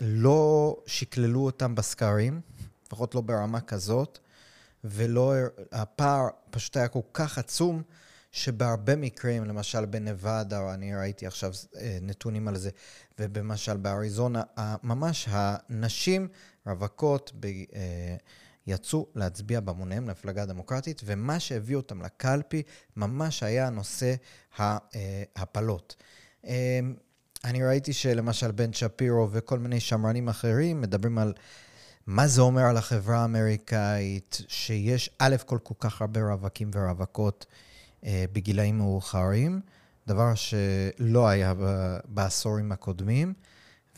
לא 0.00 0.76
שקללו 0.86 1.40
אותם 1.40 1.74
בסקרים, 1.74 2.40
לפחות 2.86 3.14
לא 3.14 3.20
ברמה 3.20 3.60
כזאת, 3.60 4.18
ולא, 4.84 5.34
הפער 5.72 6.28
פשוט 6.50 6.76
היה 6.76 6.88
כל 6.88 7.00
כך 7.12 7.38
עצום, 7.38 7.82
שבהרבה 8.32 8.96
מקרים, 8.96 9.44
למשל 9.44 9.84
בנבדה, 9.84 10.74
אני 10.74 10.96
ראיתי 10.96 11.26
עכשיו 11.26 11.52
נתונים 12.02 12.48
על 12.48 12.56
זה, 12.56 12.70
ובמשל 13.18 13.76
באריזונה, 13.76 14.42
ממש 14.82 15.28
הנשים 15.30 16.28
רווקות 16.66 17.32
ב, 17.40 17.46
אה, 17.46 18.16
יצאו 18.66 19.06
להצביע 19.14 19.60
במוניהם 19.60 20.08
למפלגה 20.08 20.42
הדמוקרטית, 20.42 21.02
ומה 21.04 21.40
שהביא 21.40 21.76
אותם 21.76 22.02
לקלפי 22.02 22.62
ממש 22.96 23.42
היה 23.42 23.70
נושא 23.70 24.14
ההפלות. 24.58 25.96
אה, 26.46 26.80
אני 27.44 27.64
ראיתי 27.64 27.92
שלמשל 27.92 28.50
בן 28.50 28.72
שפירו 28.72 29.28
וכל 29.32 29.58
מיני 29.58 29.80
שמרנים 29.80 30.28
אחרים 30.28 30.80
מדברים 30.80 31.18
על 31.18 31.32
מה 32.06 32.28
זה 32.28 32.40
אומר 32.40 32.62
על 32.62 32.76
החברה 32.76 33.18
האמריקאית, 33.18 34.40
שיש 34.48 35.10
א' 35.18 35.36
כל 35.46 35.58
כל 35.62 35.74
כך 35.78 36.00
הרבה 36.00 36.20
רווקים 36.20 36.70
ורווקות 36.74 37.46
אה, 38.04 38.24
בגילאים 38.32 38.78
מאוחרים, 38.78 39.60
דבר 40.06 40.34
שלא 40.34 41.28
היה 41.28 41.54
בעשורים 42.04 42.72
הקודמים. 42.72 43.34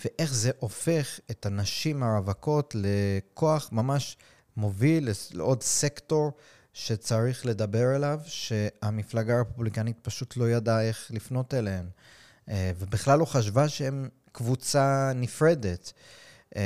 ואיך 0.04 0.34
זה 0.34 0.50
הופך 0.58 1.20
את 1.30 1.46
הנשים 1.46 2.02
הרווקות 2.02 2.76
לכוח 2.78 3.68
ממש 3.72 4.16
מוביל 4.56 5.08
לעוד 5.32 5.62
סקטור 5.62 6.32
שצריך 6.72 7.46
לדבר 7.46 7.96
אליו, 7.96 8.20
שהמפלגה 8.26 9.36
הרפובליקנית 9.36 9.96
פשוט 10.02 10.36
לא 10.36 10.50
ידעה 10.50 10.82
איך 10.82 11.10
לפנות 11.10 11.54
אליהן, 11.54 11.86
אה, 12.48 12.72
ובכלל 12.78 13.18
לא 13.18 13.24
חשבה 13.24 13.68
שהן 13.68 14.08
קבוצה 14.32 15.12
נפרדת. 15.14 15.92
אה, 16.56 16.62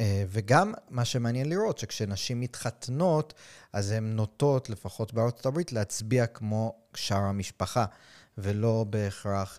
אה, 0.00 0.24
וגם 0.28 0.74
מה 0.90 1.04
שמעניין 1.04 1.48
לראות, 1.48 1.78
שכשנשים 1.78 2.40
מתחתנות, 2.40 3.34
אז 3.72 3.90
הן 3.90 4.16
נוטות, 4.16 4.70
לפחות 4.70 5.14
בארצות 5.14 5.46
הברית, 5.46 5.72
להצביע 5.72 6.26
כמו 6.26 6.74
שאר 6.94 7.22
המשפחה, 7.22 7.84
ולא 8.38 8.84
בהכרח... 8.90 9.58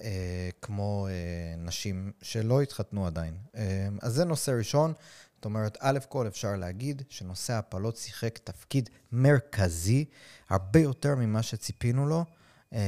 אה, 0.00 0.48
כמו 0.62 1.08
אה, 1.10 1.56
נשים 1.58 2.12
שלא 2.22 2.62
התחתנו 2.62 3.06
עדיין. 3.06 3.34
אה, 3.56 3.88
אז 4.02 4.14
זה 4.14 4.24
נושא 4.24 4.50
ראשון. 4.50 4.92
זאת 5.36 5.44
אומרת, 5.44 5.76
א' 5.80 5.98
כל 6.08 6.26
אפשר 6.26 6.56
להגיד 6.56 7.02
שנושא 7.08 7.52
ההפלות 7.52 7.96
שיחק 7.96 8.38
תפקיד 8.38 8.90
מרכזי, 9.12 10.04
הרבה 10.48 10.80
יותר 10.80 11.14
ממה 11.14 11.42
שציפינו 11.42 12.06
לו, 12.06 12.24
אה, 12.72 12.78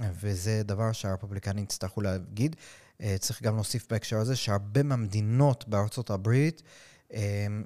וזה 0.00 0.62
דבר 0.64 0.92
שהרפובליקנים 0.92 1.64
יצטרכו 1.64 2.00
להגיד. 2.00 2.56
אה, 3.00 3.16
צריך 3.18 3.42
גם 3.42 3.54
להוסיף 3.54 3.86
בהקשר 3.90 4.16
הזה 4.18 4.36
שהרבה 4.36 4.82
מהמדינות 4.82 5.68
בארצות 5.68 6.10
הברית 6.10 6.62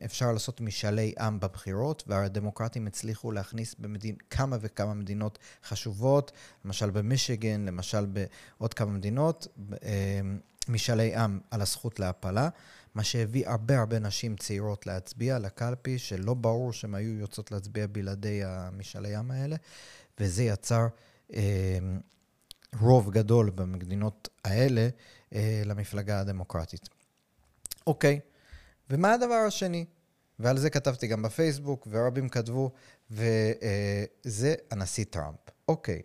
אפשר 0.05 0.33
לעשות 0.33 0.61
משאלי 0.61 1.13
עם 1.19 1.41
בבחירות, 1.41 2.05
והדמוקרטים 2.07 2.87
הצליחו 2.87 3.33
להכניס 3.33 3.75
במדין, 3.79 4.17
כמה 4.31 4.57
וכמה 4.61 4.95
מדינות 4.95 5.39
חשובות, 5.65 6.33
למשל 6.65 6.91
במישיגן, 6.91 7.65
למשל 7.65 8.07
בעוד 8.07 8.75
כמה 8.75 8.91
מדינות, 8.91 9.47
אמ, 9.59 10.39
משאלי 10.69 11.17
עם 11.17 11.41
על 11.51 11.61
הזכות 11.61 12.01
להפלה, 12.01 12.49
מה 12.95 13.05
שהביא 13.05 13.49
הרבה 13.49 13.79
הרבה 13.79 13.99
נשים 13.99 14.37
צעירות 14.37 14.87
להצביע 14.87 15.39
לקלפי, 15.39 15.99
שלא 15.99 16.35
ברור 16.35 16.73
שהן 16.73 16.95
היו 16.95 17.13
יוצאות 17.13 17.53
להצביע 17.53 17.87
בלעדי 17.93 18.45
המשאלי 18.45 19.17
עם 19.17 19.31
האלה, 19.31 19.57
וזה 20.21 20.43
יצר 20.43 20.87
אמ, 21.33 21.41
רוב 22.81 23.11
גדול 23.11 23.51
במדינות 23.51 24.29
האלה 24.45 24.89
אה, 25.35 25.63
למפלגה 25.65 26.21
הדמוקרטית. 26.21 26.89
אוקיי. 27.87 28.21
Okay. 28.23 28.34
ומה 28.91 29.12
הדבר 29.12 29.35
השני? 29.35 29.85
ועל 30.38 30.59
זה 30.59 30.71
כתבתי 30.71 31.07
גם 31.07 31.23
בפייסבוק, 31.23 31.88
ורבים 31.91 32.29
כתבו, 32.29 32.71
וזה 33.11 34.55
הנשיא 34.71 35.05
טראמפ. 35.11 35.38
אוקיי, 35.69 36.03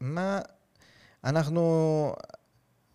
מה... 0.00 0.40
אנחנו 1.24 2.14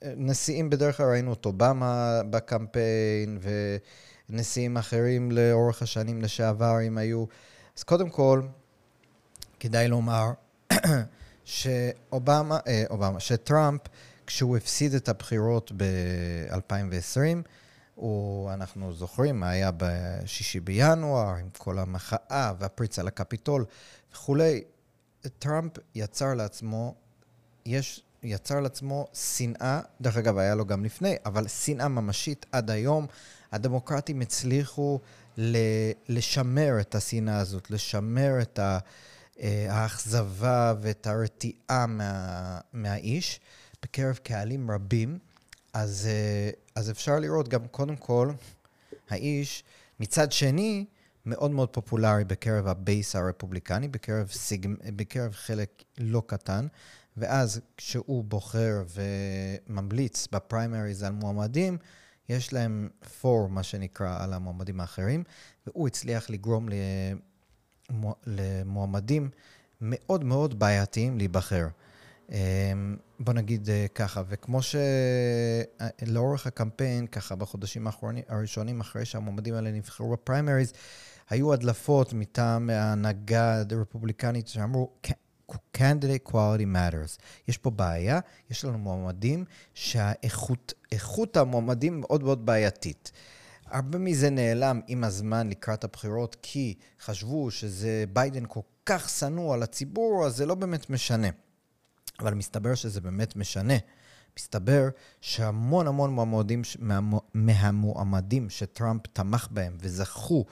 נשיאים 0.02 0.70
בדרך 0.70 0.98
כלל 0.98 1.06
ראינו 1.06 1.34
את 1.34 1.46
אובמה 1.46 2.22
בקמפיין, 2.30 3.40
ונשיאים 4.30 4.78
אחרים 4.78 5.32
לאורך 5.32 5.82
השנים 5.82 6.22
לשעבר, 6.22 6.82
אם 6.88 6.98
היו... 6.98 7.26
אז 7.78 7.84
קודם 7.84 8.10
כל, 8.10 8.42
כדאי 9.60 9.88
לומר 9.88 10.32
שאובמה, 11.46 12.60
אה, 12.68 12.84
אובמה, 12.90 13.20
שטראמפ, 13.20 13.82
כשהוא 14.28 14.58
הפסיד 14.58 14.94
את 14.94 15.10
הבחירות 15.10 15.72
ב-2020, 15.78 17.48
הוא, 17.96 18.54
אנחנו 18.54 18.94
זוכרים 18.94 19.40
מה 19.40 19.50
היה 19.50 19.72
בשישי 19.78 20.60
בינואר, 20.60 21.36
עם 21.36 21.50
כל 21.58 21.80
המחאה 21.80 22.54
והפריץ 22.60 23.00
על 23.00 23.08
הקפיטול 23.08 23.66
וכולי. 24.14 24.64
טראמפ 25.40 25.72
יצר 25.96 26.34
לעצמו, 26.34 26.96
יש, 27.66 28.04
יצר 28.24 28.60
לעצמו 28.60 29.08
שנאה, 29.14 29.82
דרך 30.02 30.18
אגב, 30.18 30.38
היה 30.38 30.56
לו 30.56 30.66
גם 30.66 30.86
לפני, 30.86 31.16
אבל 31.26 31.48
שנאה 31.48 31.88
ממשית 31.88 32.46
עד 32.52 32.70
היום. 32.70 33.08
הדמוקרטים 33.52 34.22
הצליחו 34.22 35.00
לשמר 36.08 36.78
את 36.82 36.96
השנאה 36.96 37.38
הזאת, 37.38 37.72
לשמר 37.72 38.42
את 38.42 38.60
אה, 38.60 39.68
האכזבה 39.70 40.74
ואת 40.82 41.08
הרתיעה 41.08 41.86
מה, 41.88 42.60
מהאיש 42.74 43.40
בקרב 43.84 44.20
קהלים 44.24 44.72
רבים. 44.72 45.20
אז, 45.76 46.08
אה, 46.12 46.50
אז 46.76 46.92
אפשר 46.92 47.20
לראות 47.20 47.48
גם, 47.48 47.68
קודם 47.68 47.96
כל, 47.96 48.32
האיש, 49.10 49.64
מצד 50.00 50.32
שני, 50.32 50.86
מאוד 51.26 51.52
מאוד 51.52 51.70
פופולרי 51.70 52.24
בקרב 52.24 52.68
ה 52.68 52.77
base 52.77 53.16
הרפובליקני, 53.16 53.88
בקרב, 53.88 54.28
סיג... 54.28 54.68
בקרב 54.96 55.32
חלק 55.32 55.84
לא 55.98 56.24
קטן, 56.28 56.68
ואז 57.18 57.62
כשהוא 57.78 58.24
בוחר 58.24 58.84
וממליץ 59.68 60.28
בפריימריז 60.32 61.04
על 61.04 61.14
מועמדים, 61.14 61.78
יש 62.30 62.54
להם 62.54 62.90
פור, 63.22 63.50
מה 63.50 63.64
שנקרא, 63.64 64.24
על 64.24 64.34
המועמדים 64.34 64.80
האחרים, 64.80 65.24
והוא 65.68 65.88
הצליח 65.88 66.30
לגרום 66.30 66.70
למועמדים 68.26 69.30
מאוד 69.82 70.24
מאוד 70.24 70.60
בעייתיים 70.60 71.18
להיבחר. 71.18 71.68
אמ, 72.32 72.98
בוא 73.20 73.34
נגיד 73.34 73.70
אה, 73.70 73.86
ככה, 73.96 74.24
וכמו 74.28 74.60
שלאורך 76.02 76.48
הקמפיין, 76.48 77.08
ככה 77.08 77.36
בחודשים 77.36 77.88
האחרונים, 77.88 78.24
הראשונים, 78.28 78.82
אחרי 78.82 79.06
שהמועמדים 79.06 79.54
האלה 79.54 79.72
נבחרו 79.72 80.12
בפריימריז, 80.12 80.74
היו 81.30 81.54
הדלפות 81.54 82.14
מטעם 82.14 82.70
ההנהגה 82.70 83.64
הרפובליקנית 83.72 84.48
שאמרו, 84.48 84.90
candidate 85.52 86.30
quality 86.30 86.76
matters. 86.76 87.20
יש 87.48 87.58
פה 87.58 87.70
בעיה, 87.70 88.20
יש 88.50 88.66
לנו 88.66 88.78
מועמדים 88.78 89.46
שהאיכות 89.74 91.38
המועמדים 91.38 92.00
מאוד 92.00 92.24
מאוד 92.24 92.46
בעייתית. 92.46 93.12
הרבה 93.66 93.98
מזה 93.98 94.30
נעלם 94.30 94.82
עם 94.88 95.04
הזמן 95.04 95.50
לקראת 95.50 95.84
הבחירות, 95.84 96.38
כי 96.42 96.74
חשבו 97.02 97.52
שזה 97.52 98.04
ביידן 98.14 98.44
כל 98.48 98.60
כך 98.86 99.10
שנוא 99.10 99.54
על 99.54 99.64
הציבור, 99.64 100.26
אז 100.26 100.36
זה 100.36 100.46
לא 100.46 100.56
באמת 100.56 100.90
משנה. 100.90 101.28
אבל 102.20 102.34
מסתבר 102.34 102.76
שזה 102.76 103.02
באמת 103.02 103.36
משנה. 103.36 103.74
מסתבר 104.40 104.88
שהמון 105.22 105.88
המון 105.88 106.14
מועמדים, 106.14 106.62
מהמועמדים 107.34 108.50
שטראמפ 108.50 109.02
תמך 109.14 109.48
בהם 109.52 109.78
וזכו 109.80 110.46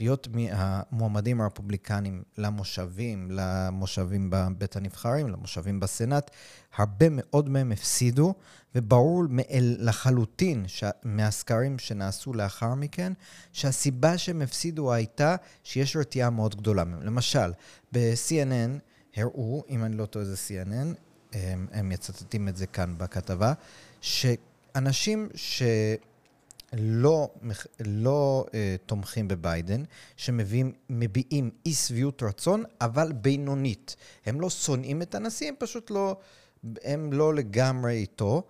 להיות 0.00 0.28
מהמועמדים 0.30 1.40
הרפובליקנים 1.40 2.22
למושבים, 2.38 3.28
למושבים 3.30 4.30
בבית 4.30 4.76
הנבחרים, 4.76 5.28
למושבים 5.28 5.80
בסנאט, 5.80 6.30
הרבה 6.76 7.06
מאוד 7.10 7.48
מהם 7.48 7.72
הפסידו, 7.72 8.34
וברור 8.74 9.24
לחלוטין 9.78 10.66
מהסקרים 11.04 11.78
שנעשו 11.78 12.34
לאחר 12.34 12.74
מכן, 12.74 13.12
שהסיבה 13.52 14.18
שהם 14.18 14.42
הפסידו 14.42 14.92
הייתה 14.92 15.36
שיש 15.64 15.96
רתיעה 15.96 16.30
מאוד 16.30 16.56
גדולה 16.56 16.84
מהם. 16.84 17.02
למשל, 17.02 17.52
ב-CNN 17.92 18.78
הראו, 19.16 19.64
אם 19.68 19.84
אני 19.84 19.96
לא 19.96 20.06
טועה 20.06 20.24
זה 20.24 20.34
CNN, 20.34 21.05
הם, 21.32 21.66
הם 21.72 21.88
מצטטים 21.88 22.48
את 22.48 22.56
זה 22.56 22.66
כאן 22.66 22.98
בכתבה, 22.98 23.52
שאנשים 24.00 25.28
ש... 25.34 25.62
לא, 26.72 27.30
לא 27.80 28.46
אה, 28.48 28.52
תומכים 28.86 29.28
בביידן, 29.28 29.82
שמביעים 30.16 31.50
אי 31.66 31.74
שביעות 31.74 32.22
רצון, 32.22 32.64
אבל 32.80 33.12
בינונית. 33.12 33.96
הם 34.26 34.40
לא 34.40 34.50
שונאים 34.50 35.02
את 35.02 35.14
הנשיא, 35.14 35.48
הם 35.48 35.54
פשוט 35.58 35.90
לא, 35.90 36.16
הם 36.84 37.12
לא 37.12 37.34
לגמרי 37.34 37.92
איתו. 37.92 38.42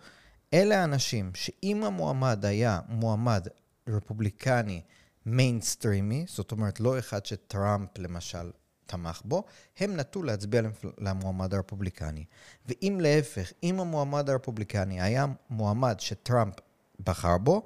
אלה 0.54 0.80
האנשים 0.80 1.30
שאם 1.34 1.84
המועמד 1.84 2.44
היה 2.44 2.80
מועמד 2.88 3.46
רפובליקני 3.88 4.82
מיינסטרימי, 5.26 6.24
זאת 6.28 6.52
אומרת 6.52 6.80
לא 6.80 6.98
אחד 6.98 7.26
שטראמפ 7.26 7.98
למשל 7.98 8.50
תמך 8.86 9.22
בו, 9.24 9.44
הם 9.78 9.96
נטו 9.96 10.22
להצביע 10.22 10.62
למועמד 10.98 11.54
הרפובליקני. 11.54 12.24
ואם 12.66 12.98
להפך, 13.02 13.52
אם 13.62 13.80
המועמד 13.80 14.30
הרפובליקני 14.30 15.00
היה 15.00 15.26
מועמד 15.50 16.00
שטראמפ 16.00 16.54
בחר 17.04 17.38
בו, 17.38 17.62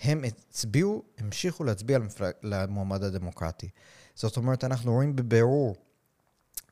הם 0.00 0.24
הצביעו, 0.24 1.02
המשיכו 1.18 1.64
להצביע 1.64 1.98
למועמד 2.42 3.02
הדמוקרטי. 3.02 3.68
זאת 4.14 4.36
אומרת, 4.36 4.64
אנחנו 4.64 4.92
רואים 4.92 5.16
בבירור, 5.16 5.76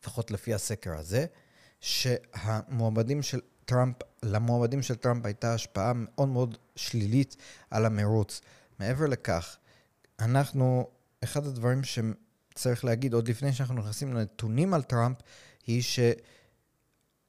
לפחות 0.00 0.30
לפי 0.30 0.54
הסקר 0.54 0.94
הזה, 0.98 1.26
שהמועמדים 1.80 3.22
של 3.22 3.40
טראמפ, 3.64 3.96
למועמדים 4.22 4.82
של 4.82 4.94
טראמפ 4.94 5.26
הייתה 5.26 5.54
השפעה 5.54 5.92
מאוד 5.94 6.28
מאוד 6.28 6.56
שלילית 6.76 7.36
על 7.70 7.86
המרוץ. 7.86 8.40
מעבר 8.78 9.06
לכך, 9.06 9.56
אנחנו, 10.20 10.88
אחד 11.24 11.46
הדברים 11.46 11.84
שצריך 12.54 12.84
להגיד, 12.84 13.14
עוד 13.14 13.28
לפני 13.28 13.52
שאנחנו 13.52 13.74
נכנסים 13.74 14.14
לנתונים 14.14 14.74
על 14.74 14.82
טראמפ, 14.82 15.16
היא 15.66 15.82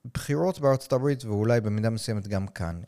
שבחירות 0.06 0.60
בארצות 0.60 0.94
הברית, 0.94 1.26
ואולי 1.26 1.62
במידה 1.62 1.90
מסוימת 1.90 2.28
גם 2.28 2.48
כאן, 2.48 2.82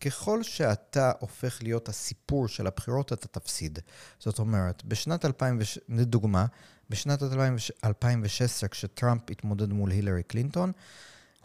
ככל 0.00 0.42
שאתה 0.42 1.12
הופך 1.18 1.62
להיות 1.62 1.88
הסיפור 1.88 2.48
של 2.48 2.66
הבחירות, 2.66 3.12
אתה 3.12 3.28
תפסיד. 3.28 3.78
זאת 4.18 4.38
אומרת, 4.38 4.84
בשנת 4.84 5.24
2000, 5.24 5.58
לדוגמה, 5.88 6.46
בשנת 6.90 7.22
2016, 7.84 8.68
כשטראמפ 8.68 9.30
התמודד 9.30 9.72
מול 9.72 9.90
הילרי 9.90 10.22
קלינטון, 10.22 10.72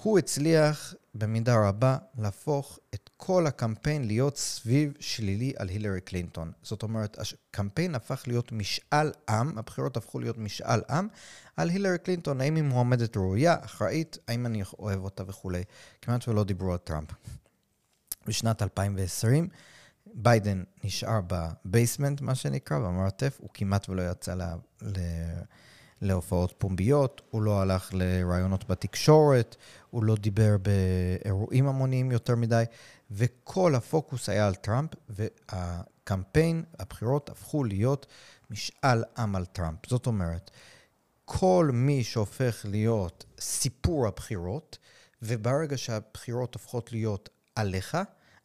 הוא 0.02 0.20
הצליח 0.20 0.94
במידה 1.16 1.68
רבה 1.68 1.98
להפוך 2.18 2.80
את 2.94 3.10
כל 3.18 3.48
הקמפיין 3.48 4.08
להיות 4.08 4.38
סביב 4.38 4.94
שלילי 5.00 5.54
על 5.58 5.70
הילרי 5.70 6.02
קלינטון. 6.02 6.52
זאת 6.64 6.84
אומרת, 6.84 7.18
הקמפיין 7.52 7.96
הפך 7.96 8.24
להיות 8.28 8.52
משאל 8.52 9.12
עם, 9.30 9.58
הבחירות 9.58 9.98
הפכו 9.98 10.20
להיות 10.20 10.38
משאל 10.38 10.82
עם 10.90 11.08
על 11.56 11.70
הילרי 11.70 11.98
קלינטון, 11.98 12.42
האם 12.42 12.56
היא 12.56 12.64
מועמדת 12.64 13.18
ראויה, 13.18 13.56
אחראית, 13.62 14.18
האם 14.28 14.46
אני 14.46 14.64
אוהב 14.80 15.04
אותה 15.04 15.24
וכולי. 15.28 15.64
כמעט 16.02 16.28
ולא 16.28 16.44
דיברו 16.44 16.72
על 16.72 16.78
טראמפ. 16.78 17.10
בשנת 18.28 18.62
2020. 18.62 19.48
ביידן 20.14 20.64
נשאר 20.84 21.20
ב 21.28 21.37
basement, 21.37 22.22
מה 22.22 22.36
שנקרא, 22.36 22.80
במרתף, 22.80 23.38
הוא 23.42 23.50
כמעט 23.54 23.90
ולא 23.90 24.12
יצא 24.12 24.34
לה, 24.34 24.56
ל, 24.82 25.00
להופעות 26.02 26.54
פומביות, 26.58 27.22
הוא 27.32 27.42
לא 27.42 27.62
הלך 27.62 27.90
לראיונות 27.94 28.68
בתקשורת, 28.68 29.56
הוא 29.90 30.04
לא 30.04 30.16
דיבר 30.16 30.56
באירועים 30.58 31.68
המוניים 31.68 32.12
יותר 32.12 32.36
מדי, 32.36 32.64
וכל 33.12 33.76
הפוקוס 33.76 34.30
היה 34.30 34.48
על 34.48 34.56
טראמפ, 34.56 34.90
והקמפיין, 35.10 36.64
הבחירות 36.80 37.30
הפכו 37.30 37.64
להיות 37.64 38.06
משאל 38.50 39.04
עם 39.18 39.36
על 39.36 39.46
טראמפ. 39.46 39.80
זאת 39.90 40.08
אומרת, 40.08 40.52
כל 41.26 41.70
מי 41.74 42.04
שהופך 42.04 42.66
להיות 42.70 43.26
סיפור 43.40 44.08
הבחירות, 44.08 44.78
וברגע 45.22 45.78
שהבחירות 45.78 46.54
הופכות 46.54 46.92
להיות 46.92 47.30
עליך, 47.56 47.98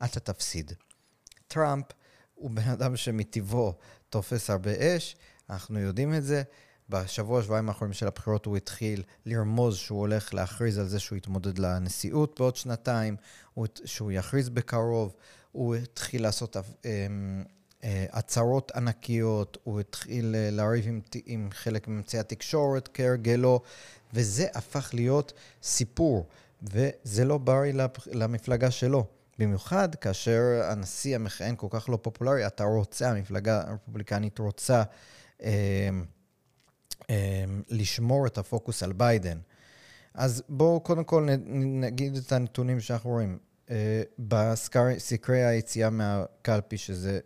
אתה 0.05 0.21
תפסיד. 0.21 0.73
טראמפ 1.49 1.85
הוא 2.35 2.51
בן 2.51 2.69
אדם 2.69 2.97
שמטבעו 2.97 3.75
תופס 4.11 4.51
הרבה 4.51 4.97
אש, 4.97 5.17
אנחנו 5.51 5.79
יודעים 5.79 6.15
את 6.15 6.25
זה. 6.25 6.43
בשבוע, 6.89 7.43
שבועיים 7.43 7.69
האחרונים 7.69 7.93
של 7.93 8.07
הבחירות 8.07 8.47
הוא 8.47 8.57
התחיל 8.57 9.03
לרמוז 9.27 9.77
שהוא 9.77 9.99
הולך 9.99 10.35
להכריז 10.35 10.79
על 10.79 10.89
זה 10.89 11.01
שהוא 11.01 11.17
יתמודד 11.17 11.59
לנשיאות 11.59 12.41
בעוד 12.41 12.57
שנתיים, 12.57 13.17
שהוא 13.85 14.13
יכריז 14.13 14.49
בקרוב, 14.49 15.15
הוא 15.53 15.75
התחיל 15.75 16.23
לעשות 16.23 16.57
אמ, 16.85 17.45
אה, 17.85 18.07
הצהרות 18.13 18.73
ענקיות, 18.75 19.59
הוא 19.65 19.81
התחיל 19.81 20.35
אה, 20.35 20.51
לריב 20.51 20.89
עם, 20.89 21.01
עם 21.27 21.49
חלק 21.53 21.89
מאמצעי 21.89 22.21
התקשורת 22.21 22.89
כהרגלו, 22.95 23.61
וזה 24.15 24.47
הפך 24.55 24.91
להיות 24.95 25.33
סיפור, 25.63 26.27
וזה 26.63 27.25
לא 27.25 27.39
בריא 27.39 27.73
למפלגה 28.13 28.71
שלו. 28.71 29.07
במיוחד 29.39 29.95
כאשר 29.95 30.43
הנשיא 30.65 31.15
המכהן 31.15 31.55
כל 31.57 31.67
כך 31.71 31.89
לא 31.89 31.99
פופולרי, 32.03 32.47
אתה 32.47 32.65
רוצה, 32.65 33.11
המפלגה 33.11 33.63
הרפובליקנית 33.67 34.39
רוצה 34.39 34.83
אה, 35.43 35.51
לשמור 37.69 38.27
את 38.27 38.39
הפוקוס 38.39 38.83
על 38.83 38.93
ביידן. 38.93 39.39
אז 40.15 40.43
בואו 40.49 40.81
קודם 40.81 41.05
כל 41.05 41.29
נגיד 41.55 42.17
את 42.17 42.33
הנתונים 42.33 42.81
שאנחנו 42.81 43.11
רואים. 43.11 43.39
אה, 43.71 44.03
בסקרי 44.19 45.45
היציאה 45.45 45.91
מהקלפי, 45.91 46.79
שזה 46.79 47.21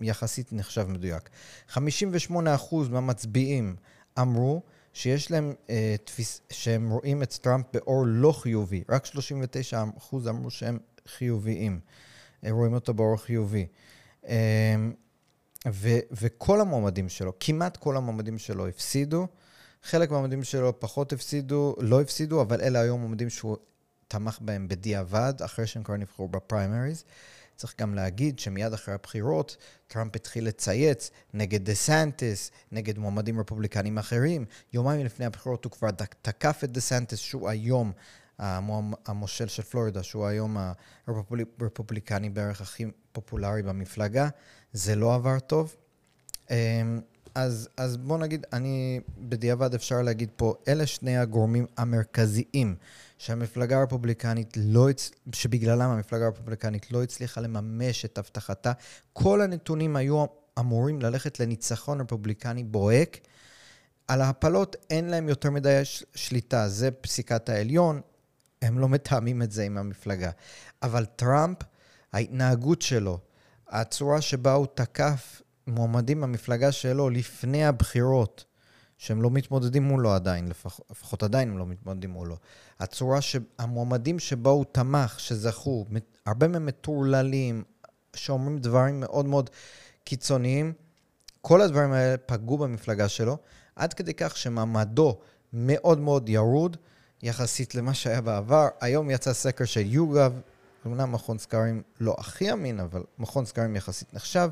יחסית 0.00 0.52
נחשב 0.52 0.86
מדויק, 0.88 1.30
58% 1.74 1.78
מהמצביעים 2.90 3.76
אמרו 4.18 4.62
שיש 4.92 5.30
להם 5.30 5.54
אה, 5.70 5.94
תפיס, 6.04 6.40
שהם 6.50 6.90
רואים 6.90 7.22
את 7.22 7.32
טראמפ 7.32 7.66
באור 7.72 8.04
לא 8.06 8.32
חיובי. 8.32 8.84
רק 8.88 9.06
39% 9.06 10.28
אמרו 10.28 10.50
שהם 10.50 10.78
חיוביים, 11.06 11.80
אה, 12.44 12.50
רואים 12.50 12.74
אותו 12.74 12.94
באור 12.94 13.16
חיובי. 13.16 13.66
אה, 14.28 14.76
ו, 15.68 15.88
וכל 16.12 16.60
המועמדים 16.60 17.08
שלו, 17.08 17.32
כמעט 17.40 17.76
כל 17.76 17.96
המועמדים 17.96 18.38
שלו 18.38 18.68
הפסידו. 18.68 19.26
חלק 19.82 20.10
מהמועמדים 20.10 20.44
שלו 20.44 20.80
פחות 20.80 21.12
הפסידו, 21.12 21.76
לא 21.78 22.00
הפסידו, 22.00 22.42
אבל 22.42 22.60
אלה 22.60 22.80
היו 22.80 22.98
מועמדים 22.98 23.30
שהוא 23.30 23.56
תמך 24.08 24.38
בהם 24.40 24.68
בדיעבד, 24.68 25.34
אחרי 25.44 25.66
שהם 25.66 25.82
כבר 25.82 25.96
נבחרו 25.96 26.28
בפריימריז. 26.28 27.04
צריך 27.56 27.74
גם 27.80 27.94
להגיד 27.94 28.38
שמיד 28.38 28.72
אחרי 28.72 28.94
הבחירות, 28.94 29.56
טראמפ 29.86 30.16
התחיל 30.16 30.46
לצייץ 30.46 31.10
נגד 31.34 31.64
דה 31.64 31.74
סנטיס, 31.74 32.50
נגד 32.72 32.98
מועמדים 32.98 33.40
רפובליקנים 33.40 33.98
אחרים. 33.98 34.44
יומיים 34.72 35.06
לפני 35.06 35.26
הבחירות 35.26 35.64
הוא 35.64 35.72
כבר 35.72 35.90
תקף 36.22 36.60
את 36.64 36.72
דה 36.72 36.80
סנטיס, 36.80 37.18
שהוא 37.18 37.48
היום 37.48 37.92
המושל 39.06 39.48
של 39.48 39.62
פלורידה, 39.62 40.02
שהוא 40.02 40.26
היום 40.26 40.56
הרפובליקני 41.06 42.30
בערך 42.30 42.60
הכי 42.60 42.84
פופולרי 43.12 43.62
במפלגה. 43.62 44.28
זה 44.72 44.96
לא 44.96 45.14
עבר 45.14 45.38
טוב. 45.38 45.76
אמ, 46.50 47.00
אז, 47.34 47.68
אז 47.76 47.96
בוא 47.96 48.18
נגיד, 48.18 48.46
אני, 48.52 49.00
בדיעבד 49.18 49.74
אפשר 49.74 50.02
להגיד 50.02 50.28
פה, 50.36 50.54
אלה 50.68 50.86
שני 50.86 51.16
הגורמים 51.16 51.66
המרכזיים 51.76 52.74
שהמפלגה 53.18 53.78
הרפובליקנית 53.80 54.56
לא, 54.56 54.88
שבגללם 55.32 55.90
המפלגה 55.90 56.24
הרפובליקנית 56.24 56.92
לא 56.92 57.02
הצליחה 57.02 57.40
לממש 57.40 58.04
את 58.04 58.18
הבטחתה. 58.18 58.72
כל 59.12 59.40
הנתונים 59.40 59.96
היו 59.96 60.24
אמורים 60.58 61.00
ללכת 61.00 61.40
לניצחון 61.40 62.00
רפובליקני 62.00 62.64
בוהק. 62.64 63.18
על 64.08 64.20
ההפלות 64.20 64.76
אין 64.90 65.10
להם 65.10 65.28
יותר 65.28 65.50
מדי 65.50 65.80
שליטה, 66.14 66.68
זה 66.68 66.90
פסיקת 66.90 67.48
העליון, 67.48 68.00
הם 68.62 68.78
לא 68.78 68.88
מתאמים 68.88 69.42
את 69.42 69.52
זה 69.52 69.62
עם 69.62 69.78
המפלגה. 69.78 70.30
אבל 70.82 71.04
טראמפ, 71.04 71.58
ההתנהגות 72.12 72.82
שלו, 72.82 73.18
הצורה 73.68 74.20
שבה 74.20 74.52
הוא 74.52 74.66
תקף 74.74 75.42
מועמדים 75.66 76.20
במפלגה 76.20 76.72
שלו 76.72 77.10
לפני 77.10 77.64
הבחירות, 77.64 78.44
שהם 78.98 79.22
לא 79.22 79.30
מתמודדים 79.30 79.82
מולו 79.82 80.12
עדיין, 80.12 80.48
לפח, 80.48 80.80
לפחות 80.90 81.22
עדיין 81.22 81.50
הם 81.50 81.58
לא 81.58 81.66
מתמודדים 81.66 82.10
מולו. 82.10 82.36
הצורה 82.80 83.20
שהמועמדים 83.20 84.18
שבו 84.18 84.50
הוא 84.50 84.64
תמך, 84.72 85.20
שזכו, 85.20 85.86
הרבה 86.26 86.48
מהם 86.48 86.66
מטורללים, 86.66 87.64
שאומרים 88.16 88.58
דברים 88.58 89.00
מאוד 89.00 89.26
מאוד 89.26 89.50
קיצוניים, 90.04 90.72
כל 91.40 91.60
הדברים 91.60 91.92
האלה 91.92 92.16
פגעו 92.16 92.58
במפלגה 92.58 93.08
שלו, 93.08 93.38
עד 93.76 93.94
כדי 93.94 94.14
כך 94.14 94.36
שמעמדו 94.36 95.18
מאוד 95.52 95.98
מאוד 95.98 96.28
ירוד 96.28 96.76
יחסית 97.22 97.74
למה 97.74 97.94
שהיה 97.94 98.20
בעבר. 98.20 98.68
היום 98.80 99.10
יצא 99.10 99.32
סקר 99.32 99.64
של 99.64 99.86
YouGov, 99.86 100.32
אמנם 100.86 101.12
מכון 101.12 101.38
סקרים 101.38 101.82
לא 102.00 102.16
הכי 102.18 102.52
אמין, 102.52 102.80
אבל 102.80 103.02
מכון 103.18 103.44
סקרים 103.44 103.76
יחסית 103.76 104.14
נחשב. 104.14 104.48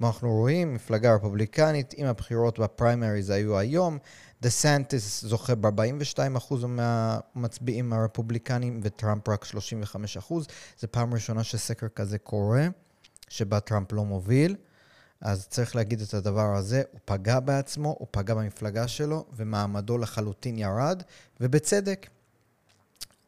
מה 0.00 0.06
אנחנו 0.06 0.32
רואים? 0.32 0.74
מפלגה 0.74 1.14
רפובליקנית, 1.14 1.94
אם 1.98 2.06
הבחירות 2.06 2.58
בפריימריז 2.58 3.30
היו 3.30 3.58
היום, 3.58 3.98
דה 4.42 4.50
סנטיס 4.50 5.24
זוכה 5.24 5.54
ב-42% 5.54 6.66
מהמצביעים 6.66 7.92
הרפובליקנים 7.92 8.80
וטראמפ 8.82 9.28
רק 9.28 9.44
35%. 9.44 10.34
זו 10.78 10.86
פעם 10.90 11.14
ראשונה 11.14 11.44
שסקר 11.44 11.88
כזה 11.88 12.18
קורה, 12.18 12.66
שבה 13.28 13.60
טראמפ 13.60 13.92
לא 13.92 14.04
מוביל. 14.04 14.56
אז 15.20 15.48
צריך 15.48 15.76
להגיד 15.76 16.00
את 16.00 16.14
הדבר 16.14 16.56
הזה, 16.56 16.82
הוא 16.92 17.00
פגע 17.04 17.40
בעצמו, 17.40 17.96
הוא 17.98 18.08
פגע 18.10 18.34
במפלגה 18.34 18.88
שלו, 18.88 19.24
ומעמדו 19.36 19.98
לחלוטין 19.98 20.58
ירד, 20.58 21.02
ובצדק. 21.40 22.06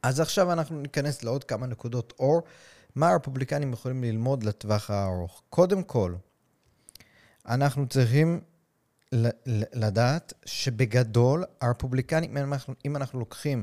אז 0.03 0.21
עכשיו 0.21 0.53
אנחנו 0.53 0.81
ניכנס 0.81 1.23
לעוד 1.23 1.45
כמה 1.45 1.67
נקודות 1.67 2.13
אור, 2.19 2.43
מה 2.95 3.11
הרפובליקנים 3.11 3.73
יכולים 3.73 4.05
ללמוד 4.05 4.43
לטווח 4.45 4.91
הארוך. 4.91 5.43
קודם 5.51 5.83
כל, 5.83 6.15
אנחנו 7.47 7.89
צריכים 7.89 8.41
לדעת 9.73 10.33
שבגדול, 10.45 11.45
הרפובליקנים, 11.61 12.37
אם 12.37 12.53
אנחנו, 12.53 12.75
אם 12.85 12.97
אנחנו 12.97 13.19
לוקחים, 13.19 13.63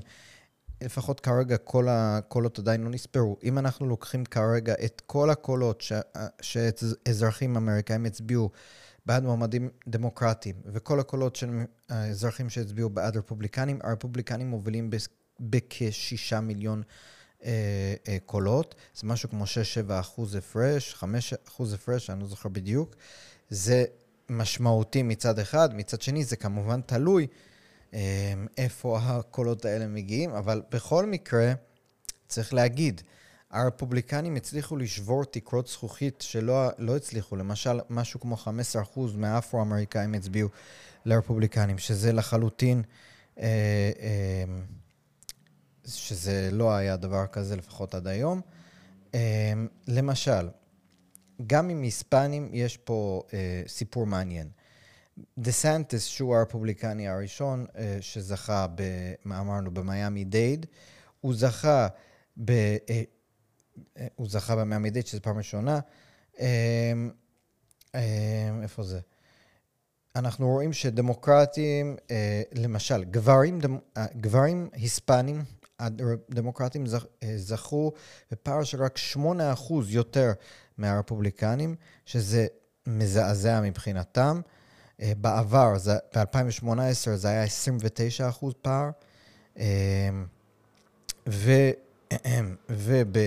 לפחות 0.81 1.19
כרגע 1.19 1.57
כל 1.57 1.87
הקולות 1.89 2.59
עדיין 2.59 2.83
לא 2.83 2.89
נספרו, 2.89 3.37
אם 3.43 3.57
אנחנו 3.57 3.87
לוקחים 3.87 4.25
כרגע 4.25 4.73
את 4.85 5.01
כל 5.05 5.29
הקולות 5.29 5.83
שאזרחים 6.41 7.57
אמריקאים 7.57 8.05
הצביעו 8.05 8.49
בעד 9.05 9.23
מועמדים 9.23 9.69
דמוקרטיים, 9.87 10.55
וכל 10.65 10.99
הקולות 10.99 11.35
של 11.35 11.49
האזרחים 11.89 12.49
שהצביעו 12.49 12.89
בעד 12.89 13.17
רפובליקנים, 13.17 13.79
הרפובליקנים 13.83 14.49
מובילים 14.49 14.89
בכ-6 15.39 16.39
מיליון 16.39 16.83
אה, 17.43 17.51
אה, 18.07 18.17
קולות. 18.25 18.75
זה 18.95 19.07
משהו 19.07 19.29
כמו 19.29 19.43
6-7 19.43 19.99
אחוז 19.99 20.35
הפרש, 20.35 20.93
5 20.93 21.33
אחוז 21.47 21.73
הפרש, 21.73 22.09
אני 22.09 22.19
לא 22.19 22.27
זוכר 22.27 22.49
בדיוק. 22.49 22.95
זה 23.49 23.85
משמעותי 24.29 25.03
מצד 25.03 25.39
אחד, 25.39 25.75
מצד 25.75 26.01
שני 26.01 26.23
זה 26.23 26.35
כמובן 26.35 26.81
תלוי 26.81 27.27
אה, 27.93 28.33
איפה 28.57 28.99
הקולות 28.99 29.65
האלה 29.65 29.87
מגיעים, 29.87 30.31
אבל 30.31 30.61
בכל 30.71 31.05
מקרה, 31.05 31.53
צריך 32.27 32.53
להגיד, 32.53 33.01
הרפובליקנים 33.51 34.35
הצליחו 34.35 34.77
לשבור 34.77 35.25
תקרות 35.25 35.67
זכוכית 35.67 36.21
שלא 36.21 36.69
לא 36.77 36.95
הצליחו. 36.95 37.35
למשל, 37.35 37.79
משהו 37.89 38.19
כמו 38.19 38.35
15% 38.35 38.99
מהאפרו-אמריקאים 39.15 40.13
הצביעו 40.13 40.49
לרפובליקנים, 41.05 41.77
שזה 41.77 42.13
לחלוטין, 42.13 42.81
אה, 43.39 43.45
אה, 43.99 44.43
שזה 45.95 46.49
לא 46.51 46.71
היה 46.73 46.95
דבר 46.97 47.27
כזה 47.27 47.55
לפחות 47.55 47.95
עד 47.95 48.07
היום. 48.07 48.41
אה, 49.15 49.53
למשל, 49.87 50.49
גם 51.47 51.69
עם 51.69 51.81
היספנים 51.81 52.49
יש 52.53 52.77
פה 52.77 53.23
אה, 53.33 53.63
סיפור 53.67 54.05
מעניין. 54.05 54.49
דה 55.37 55.51
סנטיס, 55.51 56.05
שהוא 56.05 56.35
הרפובליקני 56.35 57.07
הראשון 57.07 57.65
אה, 57.77 57.97
שזכה, 58.01 58.67
ב, 58.75 58.83
אמרנו, 59.25 59.73
במיאמי 59.73 60.23
דייד, 60.23 60.65
הוא 61.21 61.35
זכה 61.35 61.87
ב... 62.45 62.51
אה, 62.89 63.03
הוא 64.15 64.29
זכה 64.29 64.55
במיאמי 64.55 64.89
דייד, 64.89 65.07
שזו 65.07 65.21
פעם 65.21 65.37
ראשונה. 65.37 65.79
אה, 66.39 66.93
אה, 67.95 68.49
איפה 68.61 68.83
זה? 68.83 68.99
אנחנו 70.15 70.47
רואים 70.47 70.73
שדמוקרטים, 70.73 71.95
אה, 72.11 72.41
למשל, 72.53 73.03
גברים, 73.03 73.59
דמ, 73.59 73.77
אה, 73.97 74.05
גברים 74.15 74.69
היספנים, 74.73 75.43
הדמוקרטים 75.79 76.83
אה, 77.23 77.33
זכו 77.37 77.91
בפער 78.31 78.63
של 78.63 78.83
רק 78.83 78.99
8% 79.15 79.19
יותר 79.87 80.31
מהרפובליקנים, 80.77 81.75
שזה 82.05 82.47
מזעזע 82.87 83.61
מבחינתם. 83.61 84.41
אה, 85.01 85.11
בעבר, 85.17 85.73
ב-2018 86.15 87.09
זה 87.15 87.27
היה 87.27 87.43
29 87.43 88.29
אחוז 88.29 88.53
פער, 88.61 88.89
אה, 89.59 90.09
ו, 91.29 91.51
וב, 92.69 93.17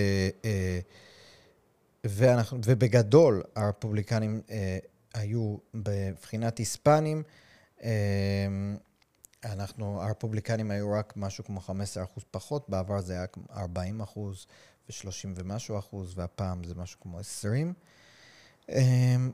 ואנחנו, 2.03 2.57
ובגדול 2.65 3.43
הרפובליקנים 3.55 4.41
היו 5.13 5.55
בבחינת 5.75 6.57
היספנים, 6.57 7.23
אנחנו, 9.45 10.01
הרפובליקנים 10.01 10.71
היו 10.71 10.91
רק 10.91 11.13
משהו 11.15 11.43
כמו 11.43 11.59
15 11.59 12.03
אחוז 12.03 12.23
פחות, 12.31 12.69
בעבר 12.69 13.01
זה 13.01 13.13
היה 13.13 13.25
40 13.55 14.01
אחוז 14.01 14.45
ו-30 14.89 15.29
ומשהו 15.35 15.79
אחוז, 15.79 16.13
והפעם 16.17 16.63
זה 16.63 16.75
משהו 16.75 16.99
כמו 16.99 17.19
20. 17.19 17.73
Um, 18.61 18.73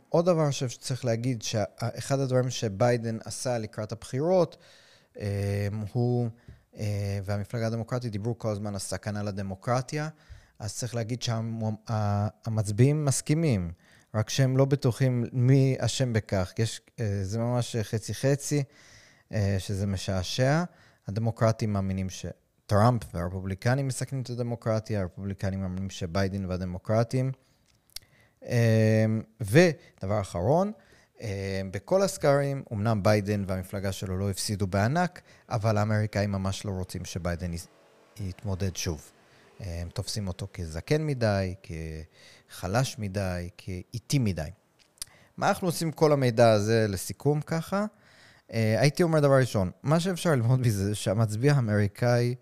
עוד 0.09 0.25
דבר 0.25 0.51
שצריך 0.51 1.05
להגיד, 1.05 1.41
שאחד 1.41 2.19
הדברים 2.19 2.49
שביידן 2.49 3.17
עשה 3.25 3.57
לקראת 3.57 3.91
הבחירות, 3.91 4.57
um, 5.15 5.19
הוא, 5.93 6.29
uh, 6.73 6.77
והמפלגה 7.23 7.67
הדמוקרטית 7.67 8.11
דיברו 8.11 8.37
כל 8.37 8.49
הזמן 8.49 8.73
על 8.73 8.79
סכנה 8.79 9.23
לדמוקרטיה, 9.23 10.09
אז 10.59 10.75
צריך 10.75 10.95
להגיד 10.95 11.21
שהמצביעים 11.21 13.05
מסכימים, 13.05 13.71
רק 14.15 14.29
שהם 14.29 14.57
לא 14.57 14.65
בטוחים 14.65 15.25
מי 15.31 15.75
אשם 15.79 16.13
בכך. 16.13 16.53
יש, 16.59 16.81
uh, 16.87 17.01
זה 17.23 17.39
ממש 17.39 17.75
חצי-חצי, 17.75 18.59
uh, 18.59 18.63
שזה 19.59 19.87
משעשע. 19.87 20.63
הדמוקרטים 21.07 21.73
מאמינים 21.73 22.07
שטראמפ 22.09 23.01
והרפובליקנים 23.13 23.87
מסכנים 23.87 24.21
את 24.21 24.29
הדמוקרטיה, 24.29 25.01
הרפובליקנים 25.01 25.61
מאמינים 25.61 25.89
שביידן 25.89 26.45
והדמוקרטים. 26.45 27.31
אמ, 28.45 29.21
ודבר 29.41 30.21
אחרון, 30.21 30.71
אמ, 31.21 31.27
בכל 31.71 32.01
הסקרים, 32.01 32.63
אמנם 32.73 33.03
ביידן 33.03 33.43
והמפלגה 33.47 33.91
שלו 33.91 34.17
לא 34.17 34.29
הפסידו 34.29 34.67
בענק, 34.67 35.21
אבל 35.49 35.77
האמריקאים 35.77 36.31
ממש 36.31 36.65
לא 36.65 36.71
רוצים 36.71 37.05
שביידן 37.05 37.51
יתמודד 38.19 38.75
שוב. 38.75 39.11
הם 39.59 39.89
תופסים 39.89 40.27
אותו 40.27 40.47
כזקן 40.53 41.05
מדי, 41.05 41.55
כחלש 42.49 42.95
מדי, 42.99 43.49
כאיטי 43.57 44.19
מדי. 44.19 44.49
מה 45.37 45.49
אנחנו 45.49 45.67
עושים 45.67 45.87
עם 45.87 45.91
כל 45.91 46.11
המידע 46.11 46.51
הזה 46.51 46.85
לסיכום 46.89 47.41
ככה? 47.41 47.85
אה, 48.53 48.79
הייתי 48.79 49.03
אומר 49.03 49.19
דבר 49.19 49.39
ראשון, 49.39 49.71
מה 49.83 49.99
שאפשר 49.99 50.29
ללמוד 50.31 50.59
מזה 50.59 50.85
זה 50.85 50.95
שהמצביע 50.95 51.53
האמריקאי 51.53 52.35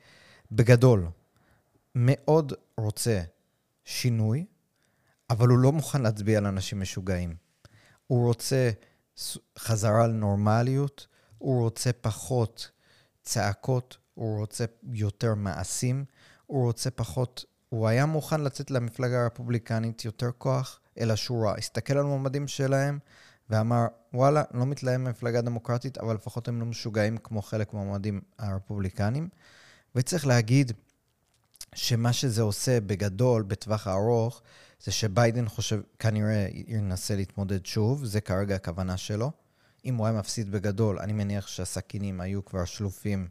בגדול 0.51 1.07
מאוד 1.95 2.53
רוצה 2.77 3.21
שינוי, 3.85 4.45
אבל 5.29 5.47
הוא 5.47 5.57
לא 5.57 5.71
מוכן 5.71 6.01
להצביע 6.01 6.37
על 6.37 6.45
אנשים 6.45 6.81
משוגעים. 6.81 7.35
הוא 8.07 8.27
רוצה 8.27 8.71
חזרה 9.59 10.07
לנורמליות, 10.07 11.07
הוא 11.37 11.63
רוצה 11.63 11.93
פחות 11.93 12.71
צעקות, 13.21 13.97
הוא 14.13 14.39
רוצה 14.39 14.65
יותר 14.93 15.35
מעשים, 15.35 16.05
הוא 16.45 16.65
רוצה 16.65 16.91
פחות... 16.91 17.45
הוא 17.69 17.87
היה 17.87 18.05
מוכן 18.05 18.41
לצאת 18.41 18.71
למפלגה 18.71 19.21
הרפובליקנית 19.23 20.05
יותר 20.05 20.29
כוח, 20.37 20.79
אלא 20.99 21.15
שהוא 21.15 21.45
ראה, 21.45 21.57
הסתכל 21.57 21.97
על 21.97 22.03
מועמדים 22.03 22.47
שלהם 22.47 22.99
ואמר, 23.49 23.85
וואלה, 24.13 24.43
לא 24.53 24.65
מתלהם 24.65 25.05
במפלגה 25.05 25.41
דמוקרטית, 25.41 25.97
אבל 25.97 26.15
לפחות 26.15 26.47
הם 26.47 26.59
לא 26.59 26.65
משוגעים 26.65 27.17
כמו 27.17 27.41
חלק 27.41 27.73
מהמועמדים 27.73 28.21
הרפובליקנים. 28.39 29.29
וצריך 29.95 30.27
להגיד 30.27 30.71
שמה 31.75 32.13
שזה 32.13 32.41
עושה 32.41 32.79
בגדול, 32.79 33.43
בטווח 33.43 33.87
הארוך, 33.87 34.41
זה 34.83 34.91
שביידן 34.91 35.47
חושב, 35.47 35.81
כנראה 35.99 36.47
ינסה 36.67 37.15
להתמודד 37.15 37.65
שוב, 37.65 38.05
זה 38.05 38.21
כרגע 38.21 38.55
הכוונה 38.55 38.97
שלו. 38.97 39.31
אם 39.85 39.95
הוא 39.95 40.07
היה 40.07 40.19
מפסיד 40.19 40.51
בגדול, 40.51 40.99
אני 40.99 41.13
מניח 41.13 41.47
שהסכינים 41.47 42.21
היו 42.21 42.45
כבר 42.45 42.65
שלופים 42.65 43.27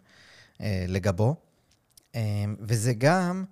אה, 0.61 0.85
לגבו. 0.89 1.37
אה, 2.15 2.45
וזה 2.61 2.95
גם 2.95 3.45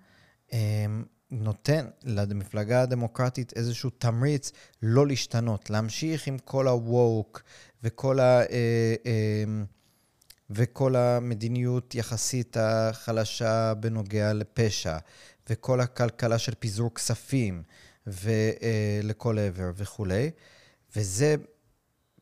אה, 0.53 0.87
נותן 1.35 1.87
למפלגה 2.05 2.83
הדמוקרטית 2.83 3.53
איזשהו 3.57 3.91
תמריץ 3.91 4.53
לא 4.83 5.07
להשתנות, 5.07 5.71
להמשיך 5.71 6.27
עם 6.27 6.39
כל 6.39 6.69
ה-woke 6.69 7.41
וכל, 7.83 8.21
ה, 8.21 8.41
אה, 8.41 8.95
אה, 9.07 9.45
וכל 10.51 10.97
המדיניות 10.97 11.95
יחסית 11.95 12.57
החלשה 12.61 13.75
בנוגע 13.75 14.33
לפשע, 14.33 14.99
וכל 15.51 15.81
הכלכלה 15.81 16.39
של 16.39 16.53
פיזור 16.59 16.95
כספים, 16.95 17.63
ולכל 18.07 19.39
אה, 19.39 19.47
עבר 19.47 19.71
וכולי. 19.77 20.31
וזה 20.97 21.37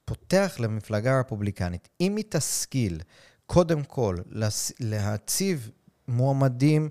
פותח 0.04 0.56
למפלגה 0.58 1.16
הרפובליקנית, 1.16 1.88
אם 2.00 2.16
היא 2.16 2.24
תשכיל 2.28 3.00
קודם 3.46 3.84
כל 3.84 4.16
להציב 4.80 5.70
מועמדים 6.08 6.88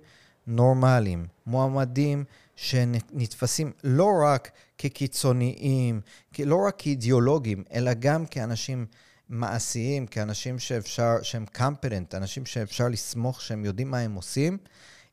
נורמליים, 0.47 1.25
מועמדים 1.45 2.23
שנתפסים 2.55 3.71
לא 3.83 4.09
רק 4.23 4.51
כקיצוניים, 4.77 6.01
לא 6.39 6.55
רק 6.67 6.75
כאידיאולוגים, 6.77 7.63
אלא 7.73 7.91
גם 7.93 8.25
כאנשים 8.25 8.85
מעשיים, 9.29 10.07
כאנשים 10.07 10.59
שאפשר, 10.59 11.15
שהם 11.21 11.45
קמפרנט, 11.45 12.15
אנשים 12.15 12.45
שאפשר 12.45 12.87
לסמוך 12.87 13.41
שהם 13.41 13.65
יודעים 13.65 13.91
מה 13.91 13.99
הם 13.99 14.13
עושים, 14.13 14.57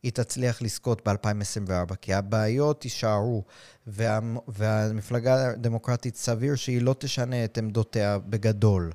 היא 0.02 0.12
תצליח 0.12 0.62
לזכות 0.62 1.08
ב-2024, 1.08 1.94
כי 2.00 2.14
הבעיות 2.14 2.84
יישארו, 2.84 3.44
וה, 3.86 4.18
והמפלגה 4.48 5.50
הדמוקרטית 5.50 6.16
סביר 6.16 6.54
שהיא 6.54 6.82
לא 6.82 6.94
תשנה 6.98 7.44
את 7.44 7.58
עמדותיה 7.58 8.18
בגדול, 8.18 8.92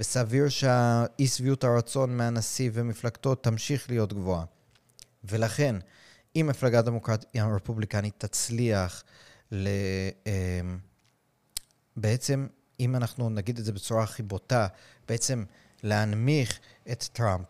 וסביר 0.00 0.48
שהאי 0.48 1.26
שביעות 1.26 1.64
הרצון 1.64 2.16
מהנשיא 2.16 2.70
ומפלגתו 2.72 3.34
תמשיך 3.34 3.90
להיות 3.90 4.12
גבוהה. 4.12 4.44
ולכן, 5.24 5.76
אם 6.36 6.46
המפלגה 6.46 6.78
הדמוקרטית 6.78 7.28
הרפובליקנית 7.34 8.14
תצליח 8.18 9.04
ל... 9.52 9.68
אמ, 10.26 10.78
בעצם, 11.96 12.46
אם 12.80 12.96
אנחנו 12.96 13.30
נגיד 13.30 13.58
את 13.58 13.64
זה 13.64 13.72
בצורה 13.72 14.02
הכי 14.02 14.22
בוטה, 14.22 14.66
בעצם 15.08 15.44
להנמיך 15.82 16.60
את 16.92 17.02
טראמפ, 17.12 17.46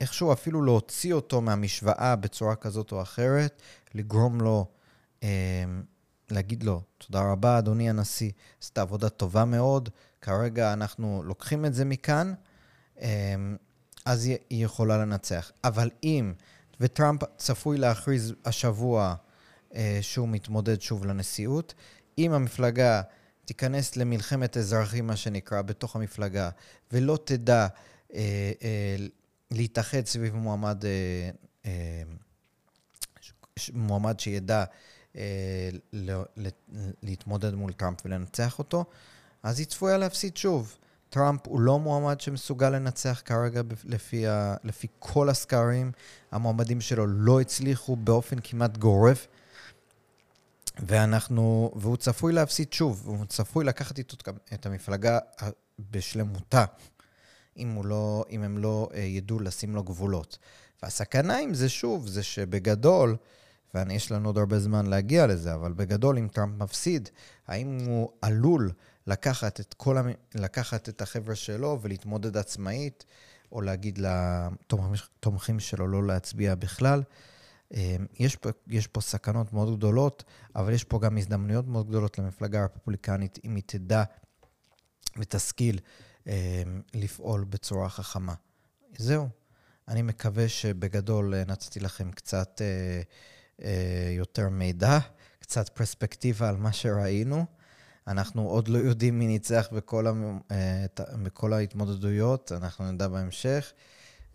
איכשהו 0.00 0.32
אפילו 0.32 0.62
להוציא 0.62 1.14
אותו 1.14 1.40
מהמשוואה 1.40 2.16
בצורה 2.16 2.56
כזאת 2.56 2.92
או 2.92 3.02
אחרת, 3.02 3.62
לגרום 3.94 4.40
לו, 4.40 4.66
אה, 5.22 5.28
להגיד 6.30 6.62
לו, 6.62 6.82
תודה 6.98 7.32
רבה, 7.32 7.58
אדוני 7.58 7.90
הנשיא, 7.90 8.30
עשית 8.62 8.78
עבודה 8.78 9.08
טובה 9.08 9.44
מאוד, 9.44 9.88
כרגע 10.20 10.72
אנחנו 10.72 11.22
לוקחים 11.24 11.64
את 11.64 11.74
זה 11.74 11.84
מכאן, 11.84 12.34
אה, 13.00 13.34
אז 14.04 14.24
היא, 14.24 14.38
יכולה 14.50 14.98
לנצח. 14.98 15.52
אבל 15.64 15.90
אם, 16.04 16.32
וטראמפ 16.80 17.20
צפוי 17.36 17.78
להכריז 17.78 18.34
השבוע 18.44 19.14
אה, 19.74 19.98
שהוא 20.00 20.28
מתמודד 20.28 20.80
שוב 20.80 21.04
לנשיאות, 21.04 21.74
אם 22.18 22.32
המפלגה 22.32 23.02
תיכנס 23.44 23.96
למלחמת 23.96 24.56
אזרחים, 24.56 25.06
מה 25.06 25.16
שנקרא, 25.16 25.62
בתוך 25.62 25.96
המפלגה, 25.96 26.50
ולא 26.92 27.18
תדע 27.24 27.66
אה, 28.14 28.52
אה, 28.62 28.96
להתאחד 29.50 30.06
סביב 30.06 30.34
מועמד, 30.34 30.84
אה, 30.84 31.30
אה, 31.66 32.02
מועמד 33.72 34.20
שידע 34.20 34.64
אה, 35.16 35.70
להתמודד 37.02 37.54
מול 37.54 37.72
טראמפ 37.72 37.98
ולנצח 38.04 38.58
אותו, 38.58 38.84
אז 39.42 39.58
היא 39.58 39.66
צפויה 39.66 39.98
להפסיד 39.98 40.36
שוב. 40.36 40.76
טראמפ 41.10 41.40
הוא 41.46 41.60
לא 41.60 41.78
מועמד 41.78 42.20
שמסוגל 42.20 42.70
לנצח 42.70 43.22
כרגע 43.24 43.62
לפי, 43.84 44.26
ה, 44.26 44.54
לפי 44.64 44.86
כל 44.98 45.28
הסקרים. 45.28 45.92
המועמדים 46.32 46.80
שלו 46.80 47.06
לא 47.06 47.40
הצליחו 47.40 47.96
באופן 47.96 48.36
כמעט 48.44 48.76
גורף. 48.76 49.26
ואנחנו, 50.86 51.72
והוא 51.76 51.96
צפוי 51.96 52.32
להפסיד 52.32 52.72
שוב, 52.72 53.02
והוא 53.04 53.24
צפוי 53.24 53.64
לקחת 53.64 53.98
איתו 53.98 54.16
את 54.54 54.66
המפלגה 54.66 55.18
בשלמותה. 55.90 56.64
אם, 57.56 57.80
לא, 57.84 58.24
אם 58.30 58.42
הם 58.42 58.58
לא 58.58 58.88
אה, 58.94 59.00
ידעו 59.00 59.40
לשים 59.40 59.74
לו 59.74 59.82
גבולות. 59.82 60.38
והסכנה 60.82 61.38
עם 61.38 61.54
זה, 61.54 61.68
שוב, 61.68 62.06
זה 62.06 62.22
שבגדול, 62.22 63.16
ויש 63.74 64.12
לנו 64.12 64.28
עוד 64.28 64.38
הרבה 64.38 64.58
זמן 64.58 64.86
להגיע 64.86 65.26
לזה, 65.26 65.54
אבל 65.54 65.72
בגדול, 65.72 66.18
אם 66.18 66.28
טראמפ 66.28 66.62
מפסיד, 66.62 67.08
האם 67.46 67.78
הוא 67.86 68.10
עלול 68.22 68.70
לקחת 69.10 69.60
את, 69.60 69.74
כל 69.74 69.98
המ... 69.98 70.08
לקחת 70.34 70.88
את 70.88 71.02
החבר'ה 71.02 71.34
שלו 71.34 71.78
ולהתמודד 71.82 72.36
עצמאית, 72.36 73.04
או 73.52 73.60
להגיד 73.60 73.98
לתומכים 73.98 75.60
שלו 75.60 75.86
לא 75.86 76.06
להצביע 76.06 76.54
בכלל? 76.54 77.02
אה, 77.74 77.96
יש 78.18 78.36
פה, 78.36 78.48
יש 78.66 78.86
פה 78.86 79.00
סכנות 79.00 79.52
מאוד 79.52 79.76
גדולות, 79.76 80.24
אבל 80.56 80.72
יש 80.72 80.84
פה 80.84 80.98
גם 80.98 81.18
הזדמנויות 81.18 81.66
מאוד 81.66 81.88
גדולות 81.88 82.18
למפלגה 82.18 82.60
הרפובליקנית, 82.60 83.38
אם 83.44 83.56
היא 83.56 83.62
תדע 83.66 84.02
ותשכיל 85.16 85.78
אמ, 86.26 86.32
לפעול 86.94 87.44
בצורה 87.44 87.88
חכמה. 87.88 88.34
זהו. 88.98 89.28
אני 89.88 90.02
מקווה 90.02 90.48
שבגדול 90.48 91.34
אה, 91.34 91.42
נתתי 91.46 91.80
לכם 91.80 92.10
קצת 92.10 92.62
אה, 92.62 93.02
אה, 93.64 94.10
יותר 94.10 94.48
מידע, 94.48 94.98
קצת 95.38 95.68
פרספקטיבה 95.68 96.48
על 96.48 96.56
מה 96.56 96.72
שראינו. 96.72 97.46
אנחנו 98.06 98.48
עוד 98.48 98.68
לא 98.68 98.78
יודעים 98.78 99.18
מי 99.18 99.26
ניצח 99.26 99.68
בכל, 99.72 100.06
המ... 100.06 100.38
בכל 101.22 101.52
ההתמודדויות, 101.52 102.52
אנחנו 102.52 102.92
נדע 102.92 103.08
בהמשך, 103.08 103.72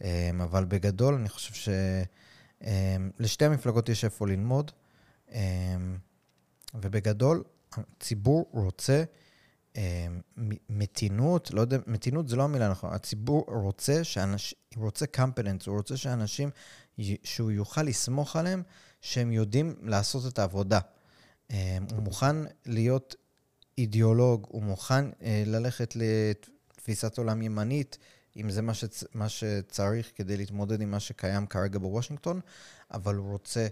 אמ, 0.01 0.41
אבל 0.41 0.65
בגדול 0.65 1.15
אני 1.15 1.30
חושב 1.30 1.71
שלשתי 2.62 3.45
אמ, 3.45 3.51
המפלגות 3.51 3.89
יש 3.89 4.06
איפה 4.06 4.28
ללמוד, 4.28 4.71
ובגדול 6.73 7.43
הציבור 7.78 8.49
רוצה 8.54 9.04
מתינות, 10.69 11.51
לא 11.51 11.62
יודע, 11.62 11.78
מתינות 11.88 12.30
זה 12.30 12.36
לא 12.36 12.43
המילה 12.43 12.69
נכון, 12.69 12.93
הציבור 12.93 13.45
רוצה 13.47 14.04
שאנשים, 14.04 14.58
רוצה 14.75 15.08
קמפלנס, 15.08 15.67
הוא 15.67 15.78
רוצה 15.78 15.97
שאנשים, 15.97 16.49
שהוא 17.23 17.51
יוכל 17.51 17.84
לסמוך 17.84 18.36
עליהם, 18.36 18.63
שהם 19.01 19.32
יודעים 19.32 19.75
לעשות 19.82 20.34
את 20.34 20.39
העבודה. 20.39 20.80
הוא 21.51 22.04
מוכן 22.04 22.36
להיות 22.65 23.15
אידיאולוג, 23.78 24.46
הוא 24.50 24.64
מוכן 24.64 25.06
אה, 25.22 25.44
ללכת 25.46 25.94
לתפיסת 25.96 27.18
עולם 27.18 27.42
ימנית, 27.42 27.98
אם 28.38 28.50
זה 28.50 28.62
מה, 28.62 28.74
שצ... 28.74 29.04
מה 29.14 29.30
שצריך 29.30 30.12
כדי 30.16 30.38
להתמודד 30.38 30.82
עם 30.82 30.92
מה 30.92 31.00
שקיים 31.00 31.48
כרגע 31.48 31.80
בוושינגטון, 31.80 32.40
אבל 32.92 33.16
הוא 33.16 33.32
רוצה 33.32 33.68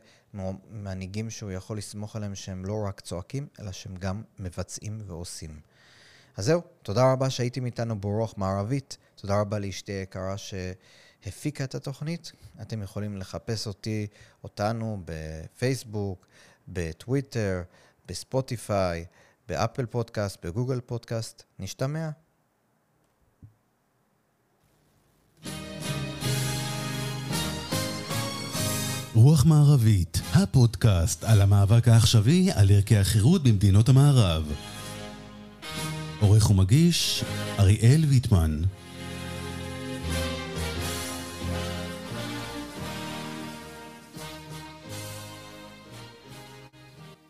מנהיגים 0.69 1.29
שהוא 1.29 1.51
יכול 1.51 1.77
לסמוך 1.77 2.15
עליהם 2.15 2.35
שהם 2.35 2.65
לא 2.65 2.83
רק 2.87 3.01
צועקים, 3.01 3.47
אלא 3.59 3.71
שהם 3.71 3.95
גם 3.95 4.23
מבצעים 4.39 5.01
ועושים. 5.05 5.59
אז 6.37 6.45
זהו, 6.45 6.61
תודה 6.81 7.11
רבה 7.11 7.29
שהייתם 7.29 7.65
איתנו 7.65 8.01
ברוח 8.01 8.33
מערבית. 8.37 8.97
תודה 9.15 9.41
רבה 9.41 9.59
לאשתי 9.59 9.91
היקרה 9.91 10.35
שהפיקה 10.37 11.63
את 11.63 11.75
התוכנית. 11.75 12.31
אתם 12.61 12.81
יכולים 12.81 13.17
לחפש 13.17 13.67
אותי, 13.67 14.07
אותנו, 14.43 15.01
בפייסבוק, 15.05 16.27
בטוויטר, 16.67 17.61
בספוטיפיי, 18.05 19.05
באפל 19.47 19.85
פודקאסט, 19.85 20.45
בגוגל 20.45 20.79
פודקאסט. 20.79 21.43
נשתמע. 21.59 22.09
רוח 29.15 29.45
מערבית, 29.45 30.21
הפודקאסט 30.33 31.23
על 31.23 31.41
המאבק 31.41 31.87
העכשווי 31.87 32.51
על 32.51 32.71
ערכי 32.71 32.97
החירות 32.97 33.43
במדינות 33.43 33.89
המערב. 33.89 34.53
עורך 36.19 36.49
ומגיש, 36.49 37.23
אריאל 37.59 38.05
ויטמן. 38.09 38.61